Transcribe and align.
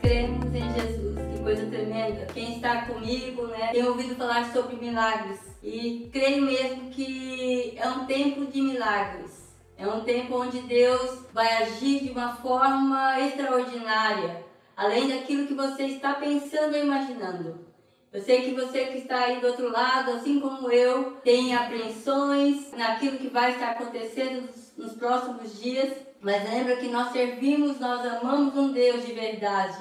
Cremos 0.00 0.54
em 0.54 0.72
Jesus, 0.72 1.18
que 1.32 1.42
coisa 1.42 1.66
tremenda. 1.66 2.26
Quem 2.32 2.56
está 2.56 2.82
comigo, 2.86 3.46
né, 3.48 3.68
tem 3.72 3.84
ouvido 3.84 4.14
falar 4.16 4.52
sobre 4.52 4.76
milagres 4.76 5.40
e 5.62 6.08
creio 6.12 6.42
mesmo 6.42 6.90
que 6.90 7.74
é 7.76 7.88
um 7.88 8.06
tempo 8.06 8.46
de 8.46 8.62
milagres. 8.62 9.46
É 9.78 9.86
um 9.86 10.00
tempo 10.04 10.40
onde 10.40 10.60
Deus 10.62 11.26
vai 11.34 11.62
agir 11.62 12.04
de 12.04 12.10
uma 12.10 12.36
forma 12.36 13.20
extraordinária, 13.20 14.45
além 14.76 15.08
daquilo 15.08 15.46
que 15.46 15.54
você 15.54 15.84
está 15.84 16.14
pensando 16.14 16.74
ou 16.74 16.82
imaginando. 16.82 17.66
Eu 18.12 18.22
sei 18.22 18.42
que 18.42 18.54
você 18.54 18.86
que 18.86 18.98
está 18.98 19.24
aí 19.24 19.40
do 19.40 19.48
outro 19.48 19.70
lado, 19.70 20.12
assim 20.12 20.38
como 20.38 20.70
eu, 20.70 21.12
tem 21.24 21.54
apreensões 21.54 22.72
naquilo 22.76 23.18
que 23.18 23.28
vai 23.28 23.52
estar 23.52 23.72
acontecendo 23.72 24.48
nos 24.76 24.92
próximos 24.92 25.60
dias, 25.60 25.92
mas 26.20 26.48
lembra 26.50 26.76
que 26.76 26.88
nós 26.88 27.12
servimos, 27.12 27.78
nós 27.80 28.06
amamos 28.06 28.56
um 28.56 28.72
Deus 28.72 29.04
de 29.04 29.12
verdade, 29.12 29.78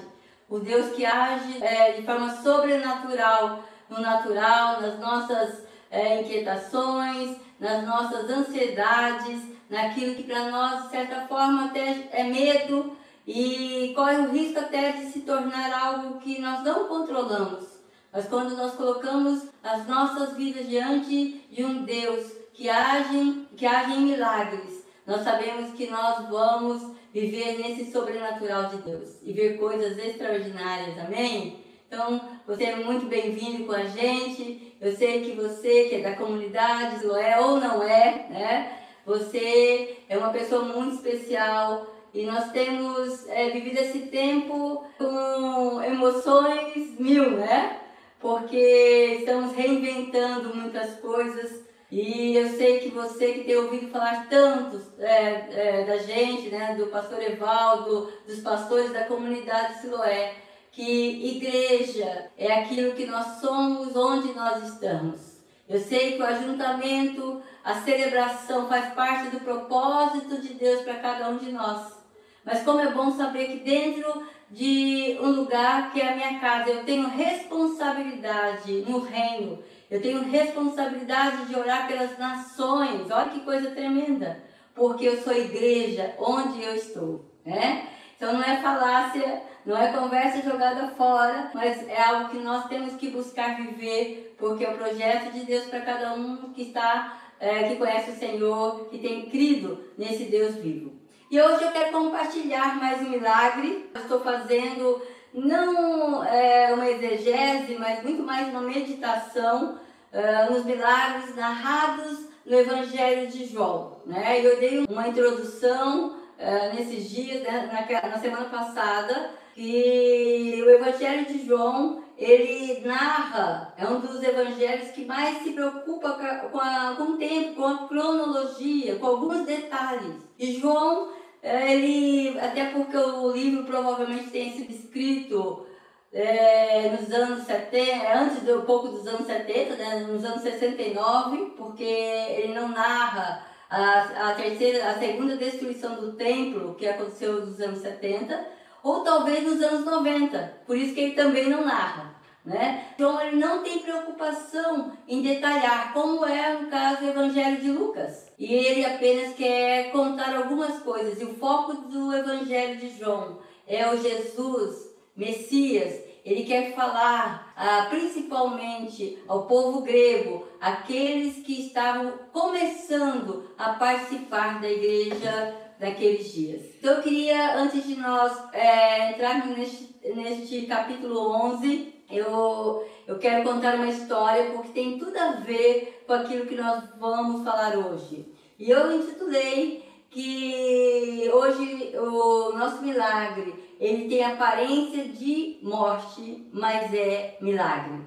o 0.50 0.60
Deus 0.60 0.96
que 0.96 1.06
age 1.06 1.64
é, 1.64 1.94
de 1.94 2.04
forma 2.04 2.36
sobrenatural, 2.42 3.64
no 3.90 4.00
natural, 4.00 4.82
nas 4.82 5.00
nossas 5.00 5.64
é, 5.90 6.22
inquietações, 6.22 7.38
nas 7.60 7.86
nossas 7.86 8.30
ansiedades, 8.30 9.42
naquilo 9.70 10.16
que 10.16 10.24
para 10.24 10.50
nós, 10.50 10.84
de 10.84 10.90
certa 10.90 11.22
forma, 11.22 11.66
até 11.66 12.10
é 12.12 12.24
medo 12.24 12.98
e 13.28 13.92
corre 13.96 14.18
o 14.18 14.32
risco 14.32 14.60
até 14.60 14.92
de 14.92 15.06
se 15.08 15.22
tornar 15.22 15.74
algo 15.74 16.20
que 16.20 16.40
nós 16.40 16.64
não 16.64 16.88
controlamos. 16.88 17.66
Mas 18.12 18.28
quando 18.28 18.56
nós 18.56 18.74
colocamos 18.76 19.48
as 19.64 19.88
nossas 19.88 20.38
vidas 20.38 20.68
diante 20.68 21.46
de 21.52 21.64
um 21.66 21.84
Deus 21.84 22.32
que 22.54 22.70
age, 22.70 23.48
que 23.58 23.66
age 23.66 23.94
em 23.94 24.06
milagres, 24.06 24.86
nós 25.06 25.22
sabemos 25.22 25.72
que 25.74 25.88
nós 25.88 26.30
vamos 26.30 26.96
viver 27.14 27.58
nesse 27.58 27.92
sobrenatural 27.92 28.70
de 28.70 28.78
Deus 28.78 29.18
e 29.24 29.34
ver 29.34 29.58
coisas 29.58 29.98
extraordinárias, 29.98 30.98
amém? 31.00 31.64
Então, 31.88 32.20
você 32.48 32.66
é 32.66 32.76
muito 32.76 33.06
bem-vindo 33.06 33.66
com 33.66 33.72
a 33.72 33.84
gente. 33.84 34.76
Eu 34.82 34.96
sei 34.96 35.22
que 35.22 35.32
você, 35.32 35.86
que 35.86 35.96
é 35.96 36.02
da 36.02 36.16
comunidade, 36.16 37.06
ou 37.06 37.16
é 37.16 37.40
ou 37.40 37.60
não 37.60 37.84
é, 37.84 38.28
né? 38.30 38.80
Você 39.06 39.98
é 40.10 40.18
uma 40.18 40.30
pessoa 40.30 40.64
muito 40.64 40.96
especial 40.96 41.95
e 42.16 42.26
nós 42.26 42.52
temos 42.52 43.28
é, 43.28 43.50
vivido 43.50 43.78
esse 43.78 44.00
tempo 44.08 44.86
com 44.98 45.84
emoções 45.84 46.98
mil, 46.98 47.32
né? 47.32 47.82
porque 48.26 49.18
estamos 49.20 49.54
reinventando 49.54 50.56
muitas 50.56 50.96
coisas 51.00 51.64
e 51.92 52.36
eu 52.36 52.50
sei 52.58 52.80
que 52.80 52.90
você 52.90 53.34
que 53.34 53.44
tem 53.44 53.56
ouvido 53.56 53.92
falar 53.92 54.28
tanto 54.28 54.82
é, 55.00 55.46
é, 55.52 55.86
da 55.86 55.98
gente, 55.98 56.50
né, 56.50 56.74
do 56.76 56.88
pastor 56.88 57.22
Evaldo, 57.22 58.12
dos 58.26 58.40
pastores 58.40 58.92
da 58.92 59.04
comunidade 59.04 59.80
Siloé, 59.80 60.34
que 60.72 61.38
igreja 61.38 62.32
é 62.38 62.52
aquilo 62.54 62.94
que 62.94 63.06
nós 63.06 63.40
somos 63.40 63.96
onde 63.96 64.34
nós 64.34 64.64
estamos. 64.64 65.36
Eu 65.70 65.80
sei 65.80 66.14
que 66.14 66.22
o 66.22 66.26
ajuntamento, 66.26 67.42
a 67.64 67.76
celebração 67.76 68.68
faz 68.68 68.94
parte 68.94 69.30
do 69.30 69.40
propósito 69.42 70.42
de 70.42 70.56
Deus 70.56 70.82
para 70.82 70.96
cada 70.96 71.30
um 71.30 71.38
de 71.38 71.52
nós. 71.52 72.05
Mas 72.46 72.64
como 72.64 72.80
é 72.80 72.92
bom 72.92 73.12
saber 73.12 73.48
que 73.48 73.60
dentro 73.60 74.24
de 74.50 75.18
um 75.22 75.32
lugar 75.32 75.92
que 75.92 76.02
é 76.02 76.12
a 76.12 76.16
minha 76.16 76.40
casa. 76.40 76.70
Eu 76.70 76.84
tenho 76.84 77.08
responsabilidade 77.08 78.86
no 78.88 79.00
reino. 79.00 79.64
Eu 79.90 80.02
tenho 80.02 80.24
responsabilidade 80.24 81.46
de 81.46 81.56
orar 81.56 81.88
pelas 81.88 82.18
nações. 82.18 83.10
Olha 83.10 83.30
que 83.30 83.42
coisa 83.42 83.72
tremenda. 83.72 84.44
Porque 84.74 85.06
eu 85.06 85.22
sou 85.22 85.34
igreja 85.34 86.14
onde 86.20 86.62
eu 86.62 86.76
estou, 86.76 87.26
né? 87.46 87.88
Então 88.18 88.34
não 88.34 88.44
é 88.44 88.58
falácia, 88.62 89.42
não 89.66 89.78
é 89.78 89.92
conversa 89.92 90.42
jogada 90.42 90.88
fora, 90.90 91.52
mas 91.54 91.88
é 91.88 92.02
algo 92.02 92.30
que 92.30 92.38
nós 92.38 92.68
temos 92.68 92.96
que 92.96 93.10
buscar 93.10 93.58
viver, 93.58 94.36
porque 94.38 94.66
é 94.66 94.70
o 94.70 94.78
projeto 94.78 95.32
de 95.34 95.42
Deus 95.42 95.66
para 95.66 95.82
cada 95.82 96.14
um 96.14 96.54
que 96.54 96.64
está, 96.64 97.22
é, 97.40 97.70
que 97.70 97.76
conhece 97.76 98.12
o 98.12 98.16
Senhor, 98.16 98.90
que 98.90 98.98
tem 99.00 99.30
crido 99.30 99.84
nesse 99.98 100.26
Deus 100.26 100.56
vivo. 100.56 101.05
E 101.30 101.42
hoje 101.42 101.64
eu 101.64 101.72
quero 101.72 101.92
compartilhar 101.92 102.78
mais 102.78 103.02
um 103.02 103.10
milagre. 103.10 103.90
Eu 103.96 104.02
estou 104.02 104.20
fazendo 104.20 105.02
não 105.34 106.24
é, 106.24 106.72
uma 106.72 106.88
exegese, 106.88 107.76
mas 107.80 108.04
muito 108.04 108.22
mais 108.22 108.48
uma 108.50 108.62
meditação 108.62 109.80
uh, 110.14 110.54
nos 110.54 110.64
milagres 110.64 111.36
narrados 111.36 112.28
no 112.46 112.56
Evangelho 112.56 113.28
de 113.28 113.46
João. 113.46 113.98
Né? 114.06 114.46
Eu 114.46 114.60
dei 114.60 114.86
uma 114.88 115.08
introdução 115.08 116.16
uh, 116.38 116.76
nesses 116.76 117.10
dias, 117.10 117.42
né, 117.42 117.88
na, 117.90 118.10
na 118.10 118.20
semana 118.20 118.46
passada, 118.46 119.32
que 119.56 120.62
o 120.64 120.70
Evangelho 120.70 121.26
de 121.26 121.44
João 121.44 122.04
ele 122.18 122.82
narra, 122.86 123.74
é 123.78 123.86
um 123.86 124.00
dos 124.00 124.24
evangelhos 124.24 124.92
que 124.92 125.06
mais 125.06 125.44
se 125.44 125.52
preocupa 125.52 126.12
com, 126.52 126.58
a, 126.60 126.96
com 126.96 127.04
o 127.04 127.18
tempo, 127.18 127.56
com 127.56 127.66
a 127.66 127.88
cronologia, 127.88 128.96
com 128.96 129.06
alguns 129.06 129.46
detalhes. 129.46 130.16
E 130.40 130.60
João, 130.60 131.10
ele, 131.44 132.40
até 132.40 132.66
porque 132.66 132.98
o 132.98 133.32
livro 133.32 133.66
provavelmente 133.66 134.30
tenha 134.30 134.54
sido 134.54 134.72
escrito 134.72 135.66
é, 136.12 136.90
nos 136.90 137.12
anos 137.12 137.46
70, 137.46 138.18
antes 138.18 138.44
de 138.44 138.54
um 138.54 138.62
pouco 138.62 138.88
dos 138.88 139.06
anos 139.06 139.28
70, 139.28 139.76
né, 139.76 140.00
nos 140.08 140.24
anos 140.24 140.42
69, 140.42 141.54
porque 141.58 141.84
ele 141.84 142.54
não 142.54 142.70
narra 142.70 143.46
a, 143.70 144.30
a 144.30 144.36
terceira, 144.36 144.90
a 144.90 144.98
segunda 144.98 145.36
destruição 145.36 145.96
do 145.96 146.14
templo, 146.14 146.76
que 146.76 146.88
aconteceu 146.88 147.46
nos 147.46 147.60
anos 147.60 147.80
70, 147.80 148.48
ou 148.86 149.00
talvez 149.00 149.44
nos 149.44 149.60
anos 149.64 149.84
90, 149.84 150.62
por 150.68 150.78
isso 150.78 150.94
que 150.94 151.02
ele 151.02 151.16
também 151.16 151.50
não 151.50 151.66
narra. 151.66 152.14
Né? 152.46 152.92
Então 152.94 153.20
ele 153.20 153.38
não 153.38 153.64
tem 153.64 153.80
preocupação 153.80 154.92
em 155.08 155.24
detalhar 155.24 155.92
como 155.92 156.24
é 156.24 156.56
o 156.56 156.68
caso 156.68 157.02
do 157.02 157.10
Evangelho 157.10 157.60
de 157.60 157.72
Lucas. 157.72 158.32
E 158.38 158.54
ele 158.54 158.86
apenas 158.86 159.34
quer 159.34 159.92
contar 159.92 160.36
algumas 160.36 160.78
coisas. 160.84 161.20
E 161.20 161.24
o 161.24 161.34
foco 161.34 161.74
do 161.74 162.14
Evangelho 162.14 162.78
de 162.80 162.96
João 162.96 163.40
é 163.68 163.90
o 163.90 164.00
Jesus, 164.00 164.96
Messias. 165.16 166.04
Ele 166.24 166.44
quer 166.44 166.76
falar 166.76 167.52
ah, 167.58 167.88
principalmente 167.90 169.18
ao 169.28 169.48
povo 169.48 169.82
grego, 169.82 170.48
aqueles 170.62 171.44
que 171.44 171.66
estavam 171.66 172.14
começando 172.32 173.50
a 173.58 173.74
participar 173.74 174.62
da 174.62 174.70
igreja 174.70 175.65
daqueles 175.80 176.32
dias. 176.32 176.62
Então 176.78 176.94
eu 176.94 177.02
queria, 177.02 177.58
antes 177.58 177.86
de 177.86 177.96
nós 177.96 178.32
é, 178.54 179.12
entrarmos 179.12 179.58
neste, 179.58 179.96
neste 180.16 180.62
capítulo 180.66 181.32
11, 181.54 181.94
eu, 182.10 182.88
eu 183.08 183.18
quero 183.18 183.44
contar 183.44 183.76
uma 183.76 183.88
história 183.88 184.52
porque 184.52 184.70
tem 184.70 184.98
tudo 184.98 185.18
a 185.18 185.32
ver 185.32 186.04
com 186.06 186.14
aquilo 186.14 186.46
que 186.46 186.56
nós 186.56 186.84
vamos 187.00 187.44
falar 187.44 187.78
hoje. 187.78 188.26
E 188.58 188.70
eu 188.70 188.96
intitulei 188.96 189.84
que 190.10 191.30
hoje 191.34 191.94
o 191.98 192.54
nosso 192.58 192.82
milagre, 192.82 193.54
ele 193.80 194.08
tem 194.08 194.24
aparência 194.24 195.04
de 195.10 195.60
morte, 195.62 196.48
mas 196.54 196.94
é 196.94 197.38
milagre. 197.42 198.02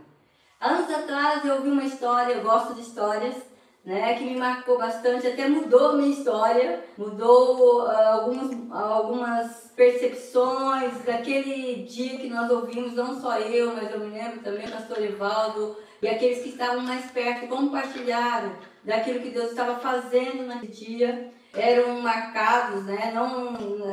Anos 0.60 0.90
atrás 0.90 1.44
eu 1.44 1.56
ouvi 1.56 1.68
uma 1.68 1.84
história, 1.84 2.32
eu 2.32 2.42
gosto 2.42 2.74
de 2.74 2.80
histórias, 2.80 3.36
né, 3.88 4.16
que 4.18 4.24
me 4.24 4.36
marcou 4.36 4.76
bastante, 4.76 5.26
até 5.26 5.48
mudou 5.48 5.96
minha 5.96 6.10
história, 6.10 6.84
mudou 6.98 7.86
uh, 7.86 7.90
algumas, 7.90 8.70
algumas 8.70 9.72
percepções 9.74 10.92
daquele 11.06 11.84
dia 11.84 12.18
que 12.18 12.28
nós 12.28 12.50
ouvimos, 12.50 12.92
não 12.92 13.18
só 13.18 13.38
eu, 13.38 13.72
mas 13.74 13.90
eu 13.90 14.00
me 14.00 14.10
lembro 14.10 14.40
também 14.40 14.66
o 14.66 14.70
pastor 14.70 15.02
Evaldo 15.02 15.74
e 16.02 16.06
aqueles 16.06 16.42
que 16.42 16.50
estavam 16.50 16.82
mais 16.82 17.10
perto 17.12 17.48
compartilharam 17.48 18.52
daquilo 18.84 19.20
que 19.20 19.30
Deus 19.30 19.52
estava 19.52 19.80
fazendo 19.80 20.46
naquele 20.46 20.70
dia. 20.70 21.32
Eram 21.54 22.02
marcados, 22.02 22.84
né? 22.84 23.10
Não, 23.14 23.52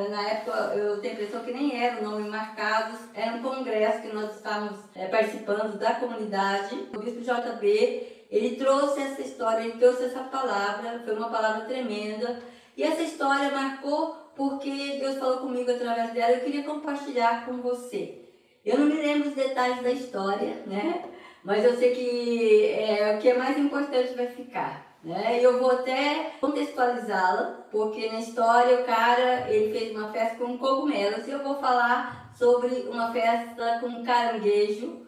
na 0.09 0.29
época 0.29 0.51
eu 0.75 0.99
tenho 0.99 1.13
a 1.13 1.15
impressão 1.15 1.41
que 1.41 1.53
nem 1.53 1.81
eram 1.81 2.03
nome 2.03 2.29
marcados, 2.29 2.99
era 3.13 3.37
um 3.37 3.41
congresso 3.41 4.01
que 4.01 4.13
nós 4.13 4.35
estávamos 4.35 4.77
é, 4.93 5.07
participando 5.07 5.79
da 5.79 5.93
comunidade. 5.95 6.75
O 6.93 6.99
bispo 6.99 7.21
JB 7.21 8.14
ele 8.29 8.55
trouxe 8.55 9.01
essa 9.01 9.21
história, 9.21 9.63
ele 9.63 9.77
trouxe 9.77 10.05
essa 10.05 10.21
palavra, 10.21 11.01
foi 11.03 11.15
uma 11.15 11.29
palavra 11.29 11.65
tremenda. 11.65 12.41
E 12.75 12.83
essa 12.83 13.01
história 13.01 13.51
marcou 13.51 14.15
porque 14.35 14.97
Deus 14.99 15.17
falou 15.17 15.37
comigo 15.37 15.71
através 15.71 16.11
dela. 16.11 16.33
Eu 16.33 16.43
queria 16.43 16.63
compartilhar 16.63 17.45
com 17.45 17.61
você. 17.61 18.21
Eu 18.65 18.79
não 18.79 18.87
me 18.87 18.95
lembro 18.95 19.29
os 19.29 19.35
detalhes 19.35 19.81
da 19.81 19.91
história, 19.91 20.63
né? 20.65 21.05
Mas 21.43 21.63
eu 21.63 21.77
sei 21.77 21.93
que 21.93 22.65
é, 22.73 23.15
o 23.15 23.21
que 23.21 23.29
é 23.29 23.37
mais 23.37 23.57
importante 23.57 24.15
vai 24.15 24.27
ficar. 24.27 24.97
Né? 25.03 25.39
E 25.39 25.43
eu 25.43 25.59
vou 25.59 25.69
até 25.69 26.31
contextualizá-la, 26.41 27.67
porque 27.71 28.09
na 28.09 28.19
história 28.19 28.81
o 28.81 28.85
cara 28.85 29.47
ele 29.51 29.71
fez 29.71 29.95
uma 29.95 30.11
festa 30.11 30.37
com 30.37 30.57
cogumelos 30.57 31.27
e 31.27 31.31
eu 31.31 31.43
vou 31.43 31.59
falar 31.59 32.33
sobre 32.35 32.69
uma 32.89 33.13
festa 33.13 33.77
com 33.79 34.03
caranguejo 34.03 35.04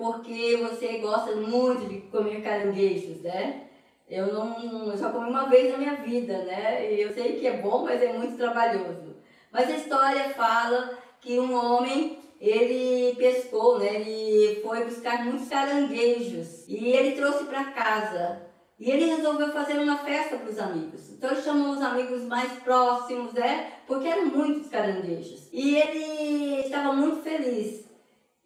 porque 0.00 0.56
você 0.56 0.96
gosta 0.96 1.36
muito 1.36 1.86
de 1.86 2.00
comer 2.08 2.42
caranguejos, 2.42 3.20
né? 3.20 3.66
Eu 4.08 4.32
não 4.32 4.90
eu 4.90 4.96
só 4.96 5.10
comi 5.10 5.28
uma 5.28 5.46
vez 5.46 5.70
na 5.70 5.76
minha 5.76 5.96
vida, 5.96 6.38
né? 6.44 6.90
E 6.90 7.02
eu 7.02 7.12
sei 7.12 7.38
que 7.38 7.46
é 7.46 7.58
bom, 7.58 7.84
mas 7.84 8.00
é 8.02 8.10
muito 8.10 8.38
trabalhoso. 8.38 9.16
Mas 9.52 9.68
a 9.68 9.76
história 9.76 10.30
fala 10.30 10.98
que 11.20 11.38
um 11.38 11.54
homem 11.54 12.18
ele 12.40 13.14
pescou, 13.16 13.78
né? 13.78 13.96
Ele 13.96 14.62
foi 14.62 14.86
buscar 14.86 15.22
muitos 15.22 15.50
caranguejos 15.50 16.66
e 16.66 16.92
ele 16.92 17.14
trouxe 17.14 17.44
para 17.44 17.64
casa. 17.64 18.40
E 18.78 18.90
ele 18.90 19.04
resolveu 19.04 19.52
fazer 19.52 19.78
uma 19.78 19.98
festa 19.98 20.38
para 20.38 20.48
os 20.48 20.58
amigos. 20.58 21.10
Então 21.10 21.32
ele 21.32 21.42
chamou 21.42 21.74
os 21.74 21.82
amigos 21.82 22.22
mais 22.22 22.50
próximos, 22.62 23.34
né? 23.34 23.70
Porque 23.86 24.08
eram 24.08 24.24
muitos 24.24 24.70
caranguejos. 24.70 25.50
E 25.52 25.76
ele 25.76 26.60
estava 26.62 26.90
muito 26.94 27.22
feliz. 27.22 27.89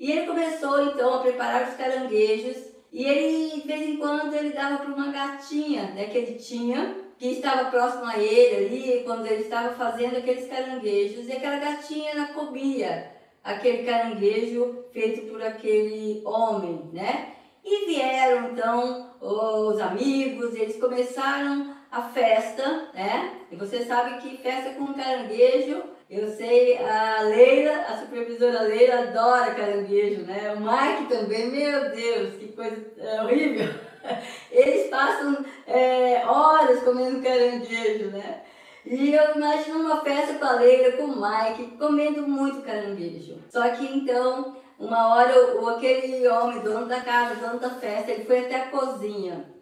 E 0.05 0.13
ele 0.13 0.27
começou 0.27 0.85
então 0.85 1.15
a 1.15 1.21
preparar 1.21 1.67
os 1.67 1.77
caranguejos. 1.77 2.59
E 2.93 3.07
ele, 3.07 3.63
de 3.63 3.67
vez 3.67 3.89
em 3.89 3.97
quando, 3.97 4.35
ele 4.35 4.51
dava 4.51 4.77
para 4.77 4.95
uma 4.95 5.11
gatinha 5.11 5.85
né, 5.93 6.05
que 6.09 6.19
ele 6.19 6.35
tinha, 6.35 6.95
que 7.17 7.29
estava 7.29 7.71
próximo 7.71 8.05
a 8.05 8.19
ele 8.19 8.67
ali, 8.67 9.03
quando 9.03 9.27
ele 9.27 9.45
estava 9.45 9.75
fazendo 9.75 10.19
aqueles 10.19 10.47
caranguejos. 10.47 11.27
E 11.27 11.33
aquela 11.33 11.57
gatinha 11.57 12.11
ela 12.11 12.27
comia 12.35 13.13
aquele 13.43 13.85
caranguejo 13.85 14.85
feito 14.93 15.23
por 15.33 15.43
aquele 15.43 16.21
homem, 16.27 16.91
né? 16.93 17.33
E 17.65 17.87
vieram 17.87 18.51
então 18.51 19.11
os 19.23 19.81
amigos, 19.81 20.55
eles 20.55 20.79
começaram 20.79 21.75
a 21.91 22.03
festa, 22.03 22.91
né? 22.93 23.39
E 23.51 23.57
você 23.57 23.83
sabe 23.87 24.21
que 24.21 24.37
festa 24.37 24.75
com 24.75 24.93
caranguejo, 24.93 25.83
eu 26.17 26.29
sei, 26.29 26.79
a 26.79 27.23
Leila, 27.23 27.73
a 27.89 27.99
supervisora 27.99 28.63
Leila 28.63 29.03
adora 29.03 29.55
caranguejo, 29.55 30.23
né? 30.23 30.55
O 30.55 30.61
Mike 30.61 31.13
também, 31.13 31.51
meu 31.51 31.91
Deus, 31.91 32.35
que 32.37 32.53
coisa 32.53 32.87
é, 32.99 33.23
horrível. 33.23 33.75
Eles 34.53 34.89
passam 34.89 35.45
é, 35.67 36.25
horas 36.25 36.85
comendo 36.85 37.21
caranguejo, 37.21 38.11
né? 38.11 38.43
E 38.87 39.13
eu 39.13 39.35
imagino 39.35 39.81
uma 39.81 40.03
festa 40.03 40.35
com 40.35 40.45
a 40.45 40.53
Leila, 40.53 40.93
com 40.93 41.05
o 41.05 41.21
Mike, 41.21 41.77
comendo 41.79 42.29
muito 42.29 42.63
caranguejo. 42.63 43.39
Só 43.51 43.69
que 43.71 43.85
então, 43.85 44.57
uma 44.79 45.17
hora, 45.17 45.57
o, 45.57 45.69
aquele 45.69 46.29
homem, 46.29 46.61
dono 46.61 46.87
da 46.87 47.01
casa, 47.01 47.35
dono 47.37 47.59
da 47.59 47.71
festa, 47.71 48.13
ele 48.13 48.25
foi 48.25 48.41
até 48.41 48.57
a 48.57 48.69
cozinha. 48.69 49.53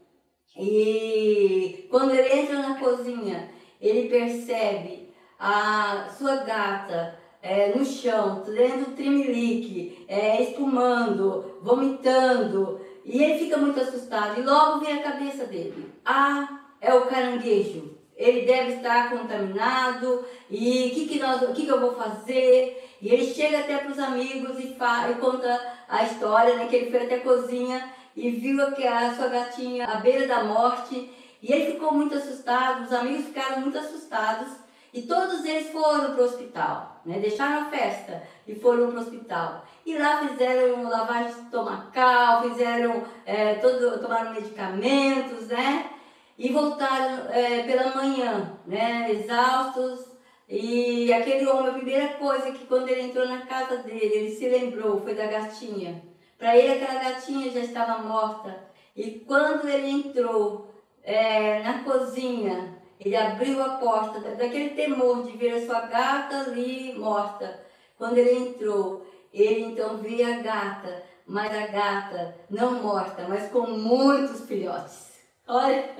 E 0.58 1.87
quando 1.90 2.14
ele 2.14 2.31
entra 2.31 2.58
na 2.58 2.78
cozinha, 2.78 3.49
ele 3.81 4.10
percebe 4.10 5.02
a 5.42 6.08
sua 6.16 6.36
gata 6.36 7.18
é, 7.42 7.74
no 7.76 7.84
chão, 7.84 8.44
lendo 8.46 8.94
trimelique, 8.94 10.04
é, 10.06 10.40
espumando, 10.42 11.58
vomitando. 11.60 12.80
E 13.04 13.20
ele 13.20 13.38
fica 13.40 13.56
muito 13.56 13.80
assustado. 13.80 14.38
E 14.38 14.44
logo 14.44 14.78
vem 14.78 14.98
a 14.98 15.02
cabeça 15.02 15.44
dele. 15.44 15.92
Ah, 16.04 16.60
é 16.80 16.94
o 16.94 17.06
caranguejo 17.06 17.92
ele 18.16 18.42
deve 18.42 18.74
estar 18.74 19.10
contaminado 19.10 20.24
e 20.48 20.88
o 20.88 20.94
que, 20.94 21.06
que, 21.08 21.18
nós, 21.18 21.40
que, 21.54 21.64
que 21.64 21.68
eu 21.68 21.80
vou 21.80 21.94
fazer? 21.94 22.96
E 23.00 23.08
ele 23.08 23.24
chega 23.34 23.60
até 23.60 23.78
para 23.78 23.90
os 23.90 23.98
amigos 23.98 24.58
e, 24.60 24.74
fala, 24.74 25.10
e 25.10 25.14
conta 25.16 25.60
a 25.88 26.04
história, 26.04 26.54
né, 26.54 26.66
que 26.68 26.76
ele 26.76 26.90
foi 26.90 27.04
até 27.04 27.16
a 27.16 27.20
cozinha 27.20 27.92
e 28.14 28.30
viu 28.30 28.72
que 28.72 28.86
a 28.86 29.14
sua 29.14 29.26
gatinha 29.26 29.86
à 29.86 29.96
beira 29.96 30.28
da 30.28 30.44
morte. 30.44 31.10
E 31.42 31.52
ele 31.52 31.72
ficou 31.72 31.92
muito 31.92 32.14
assustado, 32.14 32.84
os 32.84 32.92
amigos 32.92 33.26
ficaram 33.26 33.62
muito 33.62 33.76
assustados 33.76 34.62
e 34.92 35.02
todos 35.02 35.44
eles 35.44 35.70
foram 35.70 36.12
para 36.12 36.22
o 36.22 36.24
hospital, 36.24 37.00
né? 37.04 37.18
deixaram 37.18 37.62
a 37.62 37.70
festa 37.70 38.22
e 38.46 38.54
foram 38.54 38.90
para 38.90 39.00
o 39.00 39.02
hospital. 39.02 39.64
E 39.86 39.96
lá 39.96 40.26
fizeram 40.28 40.88
lavagem 40.88 41.30
estomacal, 41.30 42.42
fizeram, 42.42 43.02
é, 43.24 43.54
todo, 43.54 44.00
tomaram 44.00 44.34
medicamentos, 44.34 45.48
né? 45.48 45.90
e 46.38 46.48
voltaram 46.50 47.30
é, 47.30 47.62
pela 47.62 47.94
manhã, 47.94 48.58
né, 48.66 49.10
exaustos. 49.10 50.10
E 50.48 51.12
aquele 51.12 51.46
homem, 51.46 51.68
a 51.68 51.74
primeira 51.74 52.08
coisa 52.14 52.50
que 52.50 52.66
quando 52.66 52.88
ele 52.88 53.02
entrou 53.02 53.26
na 53.26 53.46
casa 53.46 53.78
dele, 53.78 54.14
ele 54.14 54.30
se 54.30 54.48
lembrou 54.48 55.00
foi 55.00 55.14
da 55.14 55.26
gatinha. 55.26 56.02
Para 56.36 56.56
ele, 56.56 56.72
aquela 56.72 57.00
gatinha 57.00 57.50
já 57.50 57.60
estava 57.60 58.02
morta. 58.02 58.58
E 58.94 59.20
quando 59.20 59.68
ele 59.68 59.88
entrou 59.88 60.68
é, 61.02 61.62
na 61.62 61.84
cozinha, 61.84 62.81
ele 63.04 63.16
abriu 63.16 63.62
a 63.62 63.70
porta, 63.70 64.20
daquele 64.20 64.70
temor 64.70 65.25
de 65.25 65.37
ver 65.37 65.54
a 65.54 65.66
sua 65.66 65.81
gata 65.82 66.40
ali 66.43 66.94
morta. 66.96 67.60
Quando 67.99 68.16
ele 68.19 68.49
entrou, 68.49 69.06
ele 69.32 69.64
então 69.64 69.96
viu 69.96 70.25
a 70.26 70.37
gata, 70.37 71.02
mas 71.26 71.52
a 71.52 71.66
gata 71.66 72.37
não 72.49 72.82
morta, 72.82 73.26
mas 73.28 73.50
com 73.50 73.66
muitos 73.66 74.46
filhotes. 74.46 75.12
Olha, 75.49 75.90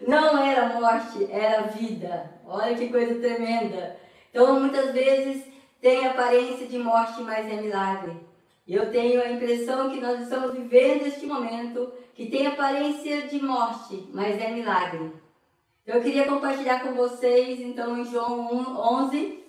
não 0.00 0.38
era 0.38 0.80
morte, 0.80 1.30
era 1.30 1.62
vida. 1.62 2.30
Olha 2.44 2.74
que 2.74 2.88
coisa 2.88 3.20
tremenda. 3.20 3.96
Então, 4.30 4.58
muitas 4.60 4.92
vezes 4.92 5.44
tem 5.80 6.06
aparência 6.06 6.66
de 6.66 6.78
morte, 6.78 7.22
mas 7.22 7.46
é 7.46 7.60
milagre. 7.60 8.16
Eu 8.66 8.90
tenho 8.90 9.22
a 9.22 9.30
impressão 9.30 9.90
que 9.90 10.00
nós 10.00 10.20
estamos 10.20 10.52
vivendo 10.52 11.06
este 11.06 11.24
momento 11.24 11.92
que 12.14 12.26
tem 12.26 12.46
aparência 12.46 13.22
de 13.28 13.40
morte, 13.40 14.08
mas 14.12 14.40
é 14.40 14.50
milagre. 14.50 15.12
Eu 15.88 16.02
queria 16.02 16.26
compartilhar 16.26 16.82
com 16.82 16.92
vocês, 16.92 17.60
então, 17.60 17.96
em 17.96 18.04
João 18.04 18.76
11. 19.06 19.42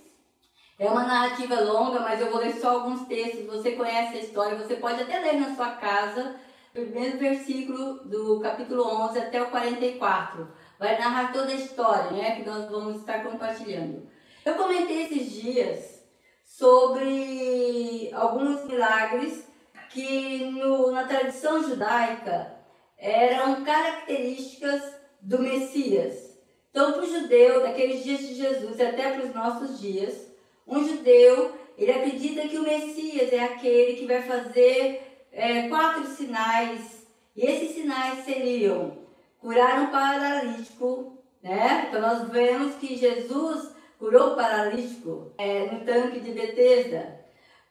É 0.80 0.89
uma 0.89 1.03
narrativa 1.03 1.59
longa, 1.59 2.00
mas 2.00 2.21
eu 2.21 2.31
vou 2.31 2.39
ler 2.39 2.53
só 2.53 2.75
alguns 2.75 3.06
textos. 3.07 3.45
Você 3.45 3.74
conhece 3.74 4.15
a 4.15 4.21
história, 4.21 4.57
você 4.57 4.77
pode 4.77 5.01
até 5.01 5.19
ler 5.19 5.33
na 5.33 5.53
sua 5.53 5.71
casa 5.71 6.39
primeiro 6.71 7.18
versículo 7.18 8.06
do 8.06 8.39
capítulo 8.39 8.88
11 8.88 9.19
até 9.19 9.41
o 9.41 9.50
44. 9.50 10.47
Vai 10.80 10.97
narrar 10.97 11.33
toda 11.33 11.51
a 11.51 11.56
história, 11.56 12.12
né, 12.12 12.38
que 12.38 12.50
nós 12.50 12.69
vamos 12.69 13.01
estar 13.01 13.21
compartilhando. 13.21 14.07
Eu 14.45 14.56
comentei 14.56 15.07
esses 15.07 15.33
dias 15.33 16.06
sobre 16.45 18.12
alguns 18.13 18.63
milagres 18.63 19.45
que 19.89 20.45
no, 20.51 20.89
na 20.92 21.03
tradição 21.03 21.62
judaica 21.62 22.56
eram 22.97 23.62
características 23.65 25.00
do 25.21 25.39
Messias. 25.39 26.28
Então, 26.71 26.94
para 26.94 27.04
o 27.04 27.10
judeu, 27.10 27.62
daqueles 27.62 28.04
dias 28.04 28.19
de 28.19 28.36
Jesus 28.36 28.77
e 28.77 28.83
até 28.83 29.12
para 29.12 29.25
os 29.25 29.33
nossos 29.33 29.80
dias, 29.80 30.27
um 30.68 30.88
judeu, 30.88 31.54
ele 31.77 31.92
acredita 31.92 32.48
que 32.48 32.57
o 32.57 32.63
Messias 32.63 33.33
é 33.33 33.44
aquele 33.44 33.95
que 33.95 34.06
vai 34.06 34.21
fazer 34.21 35.27
é, 35.31 35.68
quatro 35.68 36.06
sinais, 36.06 37.07
e 37.35 37.45
esses 37.45 37.71
sinais 37.71 38.23
seriam 38.26 38.97
curar 39.40 39.81
um 39.81 39.88
paralítico, 39.88 41.18
né? 41.42 41.85
Então 41.88 42.02
nós 42.02 42.28
vemos 42.30 42.76
que 42.76 42.95
Jesus 42.95 43.73
curou 43.97 44.33
o 44.33 44.35
paralítico 44.35 45.33
é, 45.38 45.66
no 45.71 45.85
tanque 45.85 46.19
de 46.19 46.31
Betesda. 46.31 47.19